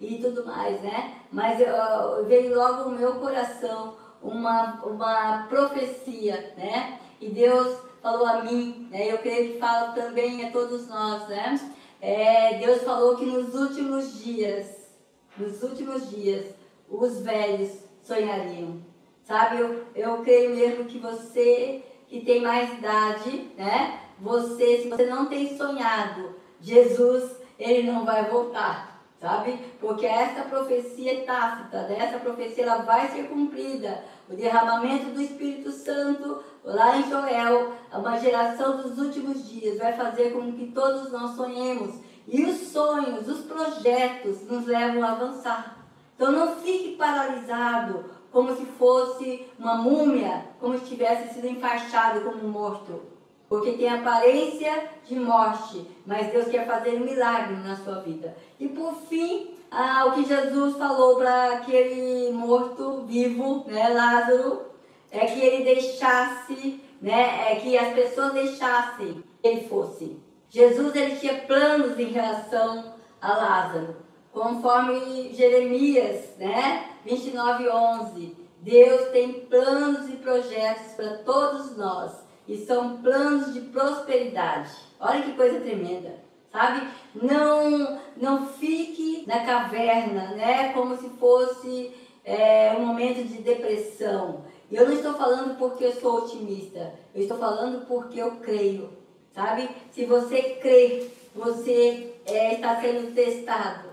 e 0.00 0.16
tudo 0.16 0.46
mais, 0.46 0.80
né? 0.80 1.14
Mas 1.30 1.60
eu, 1.60 2.24
veio 2.24 2.56
logo 2.56 2.90
no 2.90 2.98
meu 2.98 3.14
coração 3.16 3.99
uma, 4.22 4.82
uma 4.84 5.46
profecia, 5.48 6.54
né? 6.56 6.98
E 7.20 7.28
Deus 7.28 7.78
falou 8.02 8.26
a 8.26 8.42
mim, 8.42 8.88
né? 8.90 9.12
Eu 9.12 9.18
creio 9.18 9.52
que 9.52 9.58
fala 9.58 9.92
também 9.92 10.46
a 10.46 10.50
todos 10.50 10.88
nós, 10.88 11.28
né? 11.28 11.60
É, 12.00 12.58
Deus 12.58 12.82
falou 12.82 13.16
que 13.16 13.26
nos 13.26 13.54
últimos 13.54 14.22
dias, 14.22 14.90
nos 15.36 15.62
últimos 15.62 16.08
dias, 16.08 16.54
os 16.88 17.20
velhos 17.20 17.70
sonhariam. 18.02 18.80
Sabe, 19.22 19.60
eu, 19.60 19.84
eu 19.94 20.22
creio 20.22 20.56
mesmo 20.56 20.86
que 20.86 20.98
você 20.98 21.84
que 22.08 22.20
tem 22.24 22.40
mais 22.40 22.72
idade, 22.72 23.50
né? 23.56 24.00
Você, 24.18 24.82
se 24.82 24.88
você 24.88 25.06
não 25.06 25.26
tem 25.26 25.56
sonhado, 25.56 26.34
Jesus, 26.60 27.36
ele 27.58 27.90
não 27.90 28.04
vai 28.04 28.28
voltar, 28.28 28.89
sabe? 29.20 29.58
Porque 29.78 30.06
essa 30.06 30.42
profecia 30.42 31.12
é 31.12 31.24
tácita, 31.24 31.82
né? 31.82 31.98
essa 31.98 32.18
profecia 32.18 32.64
ela 32.64 32.82
vai 32.82 33.08
ser 33.08 33.28
cumprida. 33.28 34.02
O 34.28 34.34
derramamento 34.34 35.10
do 35.10 35.20
Espírito 35.20 35.70
Santo 35.70 36.42
lá 36.64 36.96
em 36.96 37.08
Joel, 37.08 37.72
uma 37.92 38.18
geração 38.18 38.78
dos 38.78 38.98
últimos 38.98 39.48
dias, 39.48 39.78
vai 39.78 39.92
fazer 39.92 40.32
com 40.32 40.52
que 40.52 40.72
todos 40.72 41.12
nós 41.12 41.36
sonhemos. 41.36 41.96
E 42.26 42.44
os 42.44 42.68
sonhos, 42.68 43.28
os 43.28 43.40
projetos 43.42 44.42
nos 44.48 44.66
levam 44.66 45.04
a 45.04 45.12
avançar. 45.12 45.84
Então 46.14 46.32
não 46.32 46.56
fique 46.56 46.96
paralisado 46.96 48.04
como 48.30 48.54
se 48.54 48.64
fosse 48.64 49.46
uma 49.58 49.74
múmia, 49.74 50.46
como 50.60 50.78
se 50.78 50.86
tivesse 50.86 51.34
sido 51.34 51.48
enfaixado 51.48 52.20
como 52.20 52.48
morto. 52.48 53.19
Porque 53.50 53.72
tem 53.72 53.88
aparência 53.88 54.90
de 55.04 55.16
morte, 55.16 55.84
mas 56.06 56.30
Deus 56.30 56.46
quer 56.46 56.64
fazer 56.68 56.90
um 56.90 57.04
milagre 57.04 57.56
na 57.56 57.74
sua 57.74 57.96
vida. 57.96 58.36
E 58.60 58.68
por 58.68 58.94
fim, 59.08 59.56
ah, 59.68 60.04
o 60.06 60.12
que 60.12 60.24
Jesus 60.24 60.76
falou 60.76 61.16
para 61.16 61.54
aquele 61.54 62.30
morto 62.30 63.02
vivo, 63.08 63.64
né, 63.66 63.88
Lázaro, 63.88 64.66
é 65.10 65.26
que 65.26 65.40
ele 65.40 65.64
deixasse, 65.64 66.80
né, 67.02 67.50
é 67.50 67.56
que 67.56 67.76
as 67.76 67.92
pessoas 67.92 68.34
deixassem 68.34 69.20
ele 69.42 69.62
fosse. 69.62 70.16
Jesus 70.48 70.94
ele 70.94 71.16
tinha 71.16 71.40
planos 71.40 71.98
em 71.98 72.12
relação 72.12 72.94
a 73.20 73.32
Lázaro, 73.32 73.96
conforme 74.32 75.34
Jeremias, 75.34 76.36
né, 76.38 76.88
29:11. 77.04 78.36
Deus 78.60 79.08
tem 79.08 79.32
planos 79.46 80.08
e 80.08 80.18
projetos 80.18 80.92
para 80.92 81.18
todos 81.24 81.76
nós 81.76 82.29
e 82.50 82.66
são 82.66 83.00
planos 83.00 83.54
de 83.54 83.60
prosperidade. 83.60 84.72
Olha 84.98 85.22
que 85.22 85.34
coisa 85.34 85.60
tremenda, 85.60 86.16
sabe? 86.50 86.88
Não, 87.14 88.00
não 88.16 88.48
fique 88.48 89.22
na 89.24 89.44
caverna, 89.44 90.32
né, 90.32 90.72
como 90.72 90.96
se 90.98 91.08
fosse 91.10 91.94
é, 92.24 92.74
um 92.76 92.86
momento 92.86 93.22
de 93.22 93.40
depressão. 93.40 94.44
E 94.68 94.74
eu 94.74 94.84
não 94.84 94.94
estou 94.94 95.14
falando 95.14 95.56
porque 95.58 95.84
eu 95.84 95.92
sou 95.92 96.24
otimista, 96.24 96.92
eu 97.14 97.22
estou 97.22 97.38
falando 97.38 97.86
porque 97.86 98.20
eu 98.20 98.32
creio, 98.42 98.90
sabe? 99.32 99.70
Se 99.92 100.04
você 100.04 100.58
crê, 100.60 101.08
você 101.32 102.14
é, 102.26 102.54
está 102.54 102.80
sendo 102.80 103.14
testado. 103.14 103.90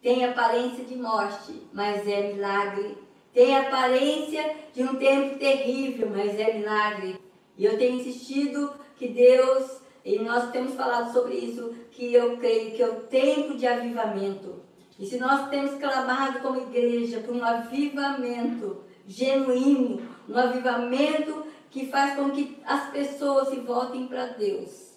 Tem 0.00 0.24
aparência 0.24 0.84
de 0.84 0.94
morte, 0.94 1.52
mas 1.72 2.06
é 2.06 2.32
milagre. 2.32 2.96
Tem 3.34 3.56
aparência 3.56 4.54
de 4.72 4.84
um 4.84 4.94
tempo 4.94 5.36
terrível, 5.36 6.08
mas 6.10 6.38
é 6.38 6.52
milagre. 6.52 7.27
E 7.58 7.64
eu 7.64 7.76
tenho 7.76 7.98
insistido 7.98 8.72
que 8.96 9.08
Deus, 9.08 9.80
e 10.04 10.20
nós 10.20 10.50
temos 10.52 10.74
falado 10.74 11.12
sobre 11.12 11.34
isso, 11.34 11.74
que 11.90 12.14
eu 12.14 12.36
creio 12.36 12.70
que 12.70 12.82
é 12.82 12.88
o 12.88 13.00
tempo 13.00 13.56
de 13.56 13.66
avivamento. 13.66 14.62
E 14.98 15.04
se 15.04 15.18
nós 15.18 15.50
temos 15.50 15.74
clamado 15.74 16.38
como 16.38 16.60
igreja 16.60 17.20
por 17.20 17.34
um 17.34 17.44
avivamento, 17.44 18.84
genuíno, 19.06 20.00
um 20.28 20.38
avivamento 20.38 21.46
que 21.70 21.86
faz 21.86 22.14
com 22.16 22.30
que 22.30 22.56
as 22.64 22.90
pessoas 22.90 23.48
se 23.48 23.56
voltem 23.56 24.06
para 24.06 24.26
Deus. 24.28 24.96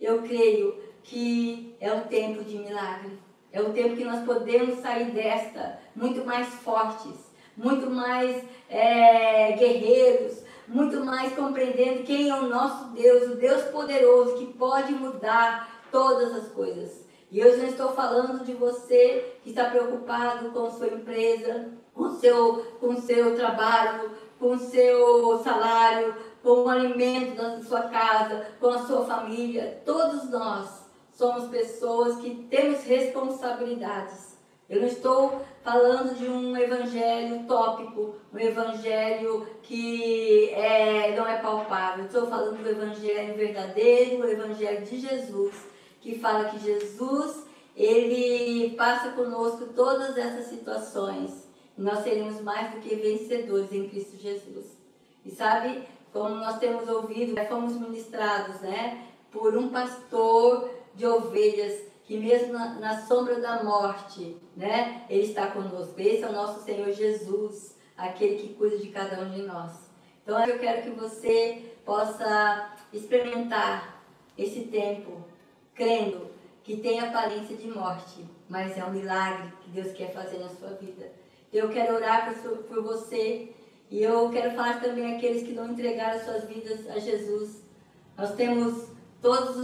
Eu 0.00 0.22
creio 0.22 0.78
que 1.02 1.74
é 1.80 1.92
um 1.92 2.02
tempo 2.02 2.44
de 2.44 2.58
milagre. 2.58 3.18
É 3.52 3.62
um 3.62 3.72
tempo 3.72 3.96
que 3.96 4.04
nós 4.04 4.24
podemos 4.24 4.80
sair 4.80 5.12
desta 5.12 5.78
muito 5.94 6.24
mais 6.24 6.48
fortes, 6.48 7.32
muito 7.56 7.88
mais 7.88 8.42
é, 8.68 9.52
guerreiros, 9.52 10.43
muito 10.66 11.04
mais 11.04 11.34
compreendendo 11.34 12.04
quem 12.04 12.28
é 12.28 12.34
o 12.34 12.48
nosso 12.48 12.86
Deus, 12.90 13.32
o 13.32 13.36
Deus 13.36 13.62
poderoso 13.64 14.36
que 14.36 14.52
pode 14.54 14.92
mudar 14.92 15.82
todas 15.90 16.34
as 16.34 16.48
coisas. 16.48 17.04
E 17.30 17.44
hoje 17.44 17.56
não 17.56 17.66
estou 17.66 17.88
falando 17.90 18.44
de 18.44 18.52
você 18.52 19.38
que 19.42 19.50
está 19.50 19.64
preocupado 19.64 20.50
com 20.50 20.70
sua 20.70 20.86
empresa, 20.86 21.72
com 21.92 22.10
seu, 22.10 22.76
com 22.80 22.96
seu 22.96 23.34
trabalho, 23.34 24.10
com 24.38 24.58
seu 24.58 25.38
salário, 25.42 26.14
com 26.42 26.64
o 26.64 26.68
alimento 26.68 27.36
da 27.36 27.62
sua 27.62 27.82
casa, 27.82 28.46
com 28.60 28.68
a 28.68 28.86
sua 28.86 29.04
família. 29.04 29.82
Todos 29.84 30.30
nós 30.30 30.84
somos 31.12 31.48
pessoas 31.48 32.16
que 32.16 32.46
temos 32.50 32.84
responsabilidades. 32.84 34.33
Eu 34.68 34.80
não 34.80 34.88
estou 34.88 35.42
falando 35.62 36.16
de 36.16 36.26
um 36.26 36.56
evangelho 36.56 37.44
tópico, 37.46 38.16
um 38.32 38.38
evangelho 38.38 39.46
que 39.62 40.50
é, 40.50 41.14
não 41.16 41.26
é 41.26 41.38
palpável. 41.38 42.06
Estou 42.06 42.26
falando 42.26 42.62
do 42.62 42.68
evangelho 42.68 43.34
verdadeiro, 43.34 44.22
o 44.22 44.28
evangelho 44.28 44.84
de 44.84 44.98
Jesus, 45.00 45.54
que 46.00 46.18
fala 46.18 46.48
que 46.50 46.58
Jesus, 46.58 47.46
ele 47.76 48.74
passa 48.76 49.10
conosco 49.10 49.66
todas 49.74 50.16
essas 50.16 50.46
situações 50.46 51.44
nós 51.76 52.04
seremos 52.04 52.40
mais 52.40 52.72
do 52.72 52.80
que 52.80 52.94
vencedores 52.94 53.72
em 53.72 53.88
Cristo 53.88 54.16
Jesus. 54.16 54.66
E 55.24 55.30
sabe, 55.30 55.82
como 56.12 56.36
nós 56.36 56.58
temos 56.58 56.88
ouvido, 56.88 57.34
fomos 57.48 57.74
ministrados, 57.74 58.60
né, 58.60 59.06
por 59.32 59.56
um 59.56 59.68
pastor 59.68 60.70
de 60.94 61.06
ovelhas 61.06 61.80
que 62.14 62.20
mesmo 62.20 62.52
na, 62.52 62.74
na, 62.78 63.00
sombra 63.06 63.40
da 63.40 63.64
morte, 63.64 64.36
né, 64.56 65.04
ele 65.10 65.24
está 65.24 65.48
conosco. 65.48 65.94
Esse 65.98 66.22
é 66.22 66.28
o 66.28 66.32
nosso 66.32 66.62
Senhor 66.62 66.92
Jesus, 66.92 67.76
aquele 67.96 68.36
que 68.36 68.54
cuida 68.54 68.78
de 68.78 68.88
cada 68.88 69.20
um 69.20 69.30
de 69.30 69.42
nós. 69.42 69.72
Então 70.22 70.38
eu 70.44 70.56
quero 70.60 70.82
que 70.82 70.90
você 70.90 71.74
possa 71.84 72.72
experimentar 72.92 74.00
esse 74.38 74.60
tempo, 74.66 75.24
crendo 75.74 76.30
que 76.62 76.76
tem 76.76 77.00
aparência 77.00 77.56
de 77.56 77.68
morte, 77.68 78.24
mas 78.48 78.78
é 78.78 78.84
um 78.84 78.92
milagre 78.92 79.52
que 79.62 79.70
Deus 79.70 79.90
quer 79.92 80.12
fazer 80.12 80.38
na 80.38 80.48
sua 80.50 80.70
vida. 80.70 81.10
Eu 81.52 81.68
quero 81.70 81.96
orar 81.96 82.32
por, 82.68 82.80
você 82.80 83.52
e 83.90 84.02
eu 84.02 84.30
quero 84.30 84.52
falar 84.52 84.80
também 84.80 85.16
aqueles 85.16 85.42
que 85.42 85.52
não 85.52 85.72
entregaram 85.72 86.24
suas 86.24 86.44
vidas 86.44 86.88
a 86.88 86.98
Jesus. 87.00 87.64
Nós 88.16 88.36
temos 88.36 88.86
todas 89.20 89.56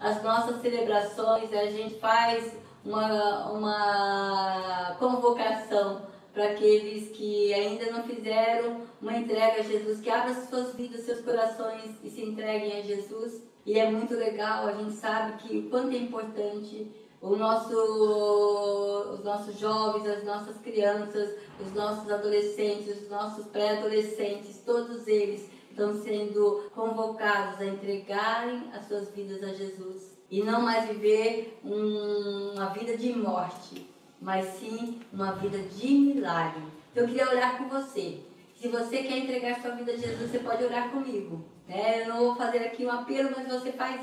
as 0.00 0.22
nossas 0.22 0.62
celebrações, 0.62 1.52
a 1.52 1.66
gente 1.66 2.00
faz 2.00 2.56
uma, 2.84 3.50
uma 3.50 4.96
convocação 4.98 6.08
para 6.32 6.52
aqueles 6.52 7.10
que 7.10 7.52
ainda 7.52 7.90
não 7.90 8.02
fizeram 8.04 8.82
uma 9.00 9.16
entrega 9.16 9.60
a 9.60 9.62
Jesus, 9.62 10.00
que 10.00 10.08
abram 10.08 10.34
suas 10.46 10.74
vidas, 10.74 11.04
seus 11.04 11.20
corações 11.20 11.96
e 12.02 12.08
se 12.08 12.22
entreguem 12.22 12.78
a 12.78 12.82
Jesus. 12.82 13.42
E 13.66 13.78
é 13.78 13.90
muito 13.90 14.14
legal, 14.14 14.66
a 14.66 14.72
gente 14.72 14.92
sabe 14.92 15.42
que 15.42 15.58
o 15.58 15.70
quanto 15.70 15.94
é 15.94 15.98
importante 15.98 16.90
o 17.20 17.36
nosso, 17.36 17.74
os 19.12 19.22
nossos 19.22 19.58
jovens, 19.58 20.06
as 20.06 20.24
nossas 20.24 20.56
crianças, 20.58 21.36
os 21.60 21.72
nossos 21.74 22.10
adolescentes, 22.10 23.02
os 23.02 23.10
nossos 23.10 23.44
pré-adolescentes, 23.46 24.62
todos 24.64 25.06
eles 25.06 25.50
estão 25.70 25.94
sendo 26.02 26.70
convocados 26.74 27.60
a 27.60 27.66
entregarem 27.66 28.70
as 28.74 28.86
suas 28.86 29.10
vidas 29.10 29.42
a 29.42 29.54
Jesus 29.54 30.18
e 30.30 30.42
não 30.42 30.62
mais 30.62 30.88
viver 30.88 31.58
um, 31.64 32.52
uma 32.54 32.66
vida 32.66 32.96
de 32.96 33.12
morte, 33.12 33.88
mas 34.20 34.46
sim 34.58 35.00
uma 35.12 35.32
vida 35.32 35.58
de 35.58 35.88
milagre. 35.88 36.62
Eu 36.94 37.06
queria 37.06 37.28
orar 37.28 37.58
com 37.58 37.68
você. 37.68 38.20
Se 38.60 38.68
você 38.68 39.02
quer 39.02 39.18
entregar 39.18 39.60
sua 39.60 39.70
vida 39.70 39.92
a 39.92 39.96
Jesus, 39.96 40.30
você 40.30 40.38
pode 40.38 40.64
orar 40.64 40.90
comigo. 40.90 41.44
Né? 41.66 42.02
Eu 42.02 42.08
não 42.08 42.18
vou 42.18 42.36
fazer 42.36 42.58
aqui 42.58 42.84
um 42.84 42.90
apelo, 42.90 43.30
mas 43.34 43.48
você 43.48 43.72
faz 43.72 44.00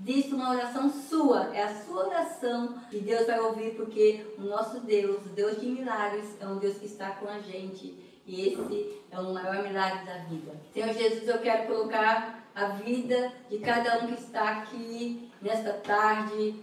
disso 0.00 0.34
uma 0.34 0.50
oração 0.50 0.90
sua, 0.90 1.54
é 1.54 1.62
a 1.62 1.84
sua 1.84 2.06
oração 2.06 2.74
que 2.90 2.98
Deus 3.00 3.26
vai 3.26 3.38
ouvir, 3.38 3.74
porque 3.76 4.26
o 4.38 4.42
nosso 4.42 4.80
Deus, 4.80 5.24
o 5.26 5.28
Deus 5.28 5.60
de 5.60 5.66
milagres, 5.66 6.36
é 6.40 6.46
um 6.46 6.58
Deus 6.58 6.78
que 6.78 6.86
está 6.86 7.10
com 7.12 7.28
a 7.28 7.38
gente. 7.38 8.09
E 8.26 8.48
esse 8.48 9.02
é 9.10 9.18
o 9.18 9.32
maior 9.32 9.62
milagre 9.62 10.04
da 10.06 10.18
vida. 10.28 10.52
Senhor 10.72 10.92
Jesus, 10.92 11.26
eu 11.26 11.38
quero 11.38 11.66
colocar 11.66 12.44
a 12.54 12.66
vida 12.66 13.32
de 13.48 13.58
cada 13.58 13.98
um 13.98 14.08
que 14.08 14.20
está 14.20 14.58
aqui 14.58 15.30
nesta 15.40 15.72
tarde. 15.74 16.54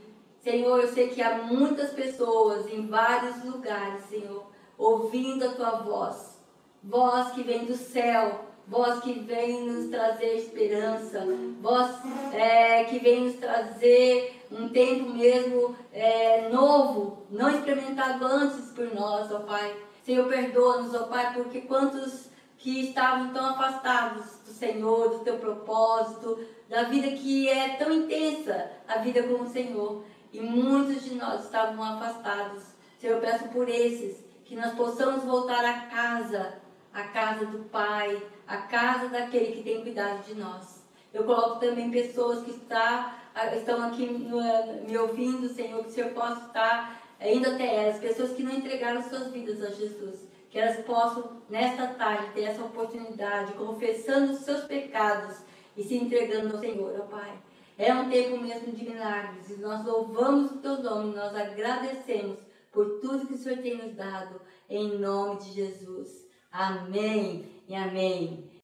Senhor, 0.42 0.80
eu 0.80 0.88
sei 0.88 1.10
que 1.10 1.22
há 1.22 1.38
muitas 1.40 1.92
pessoas 1.92 2.72
em 2.72 2.88
vários 2.88 3.44
lugares, 3.44 4.06
Senhor, 4.06 4.46
ouvindo 4.78 5.46
a 5.46 5.54
tua 5.54 5.72
voz. 5.82 6.38
Voz 6.84 7.32
que 7.32 7.44
vem 7.44 7.66
do 7.66 7.76
céu, 7.76 8.46
voz 8.68 9.00
que 9.00 9.14
vem 9.14 9.66
nos 9.66 9.90
trazer 9.90 10.36
esperança, 10.38 11.26
voz 11.62 11.98
é, 12.34 12.84
que 12.86 13.00
vem 13.00 13.26
nos 13.26 13.36
trazer 13.36 14.46
um 14.52 14.70
tempo 14.70 15.10
mesmo 15.10 15.76
é, 15.92 16.48
novo, 16.50 17.26
não 17.30 17.50
experimentado 17.50 18.26
antes 18.26 18.72
por 18.72 18.94
nós, 18.94 19.32
ó 19.32 19.40
Pai. 19.40 19.76
Senhor, 20.08 20.26
perdoa-nos, 20.30 20.96
ó 20.96 21.04
Pai, 21.08 21.34
porque 21.34 21.60
quantos 21.60 22.30
que 22.58 22.80
estavam 22.80 23.34
tão 23.34 23.46
afastados 23.46 24.38
do 24.46 24.54
Senhor, 24.54 25.10
do 25.10 25.20
teu 25.20 25.38
propósito, 25.38 26.40
da 26.70 26.84
vida 26.84 27.10
que 27.10 27.50
é 27.50 27.76
tão 27.76 27.92
intensa, 27.92 28.72
a 28.88 29.00
vida 29.00 29.24
com 29.24 29.44
o 29.44 29.50
Senhor. 29.50 30.06
E 30.32 30.40
muitos 30.40 31.04
de 31.04 31.14
nós 31.16 31.44
estavam 31.44 31.84
afastados. 31.84 32.64
Senhor, 32.98 33.16
eu 33.16 33.20
peço 33.20 33.50
por 33.50 33.68
esses, 33.68 34.24
que 34.46 34.56
nós 34.56 34.74
possamos 34.76 35.26
voltar 35.26 35.66
a 35.66 35.82
casa, 35.88 36.54
a 36.94 37.04
casa 37.04 37.46
do 37.46 37.66
Pai, 37.66 38.26
a 38.48 38.60
casa 38.60 39.10
daquele 39.10 39.58
que 39.58 39.64
tem 39.64 39.82
cuidado 39.82 40.24
de 40.24 40.36
nós. 40.36 40.86
Eu 41.14 41.26
coloco 41.26 41.60
também 41.60 41.92
pessoas 41.92 42.46
que 42.46 42.52
está, 42.52 43.20
estão 43.58 43.84
aqui 43.84 44.08
me 44.08 44.98
ouvindo, 44.98 45.50
Senhor, 45.50 45.84
que 45.84 45.90
o 45.90 45.94
Senhor 45.94 46.12
possa 46.12 46.46
estar 46.48 47.07
indo 47.22 47.50
até 47.50 47.84
elas, 47.84 48.00
pessoas 48.00 48.32
que 48.34 48.44
não 48.44 48.54
entregaram 48.54 49.02
suas 49.02 49.32
vidas 49.32 49.62
a 49.64 49.70
Jesus. 49.72 50.28
Que 50.50 50.60
elas 50.60 50.84
possam, 50.86 51.42
nesta 51.50 51.88
tarde, 51.88 52.32
ter 52.34 52.44
essa 52.44 52.64
oportunidade, 52.64 53.54
confessando 53.54 54.34
os 54.34 54.40
seus 54.40 54.64
pecados 54.64 55.38
e 55.76 55.84
se 55.84 55.96
entregando 55.96 56.56
ao 56.56 56.62
Senhor, 56.62 57.00
ó 57.00 57.06
Pai. 57.06 57.38
É 57.78 57.94
um 57.94 58.10
tempo 58.10 58.38
mesmo 58.40 58.72
de 58.72 58.90
milagres 58.90 59.50
e 59.50 59.60
nós 59.60 59.86
louvamos 59.86 60.52
o 60.52 60.58
Teu 60.58 60.82
nome, 60.82 61.16
nós 61.16 61.36
agradecemos 61.36 62.40
por 62.72 63.00
tudo 63.00 63.28
que 63.28 63.34
o 63.34 63.38
Senhor 63.38 63.60
tem 63.60 63.78
nos 63.78 63.96
dado, 63.96 64.42
em 64.70 64.98
nome 64.98 65.40
de 65.42 65.52
Jesus. 65.54 66.26
Amém 66.52 67.46
e 67.68 67.76
amém. 67.76 68.57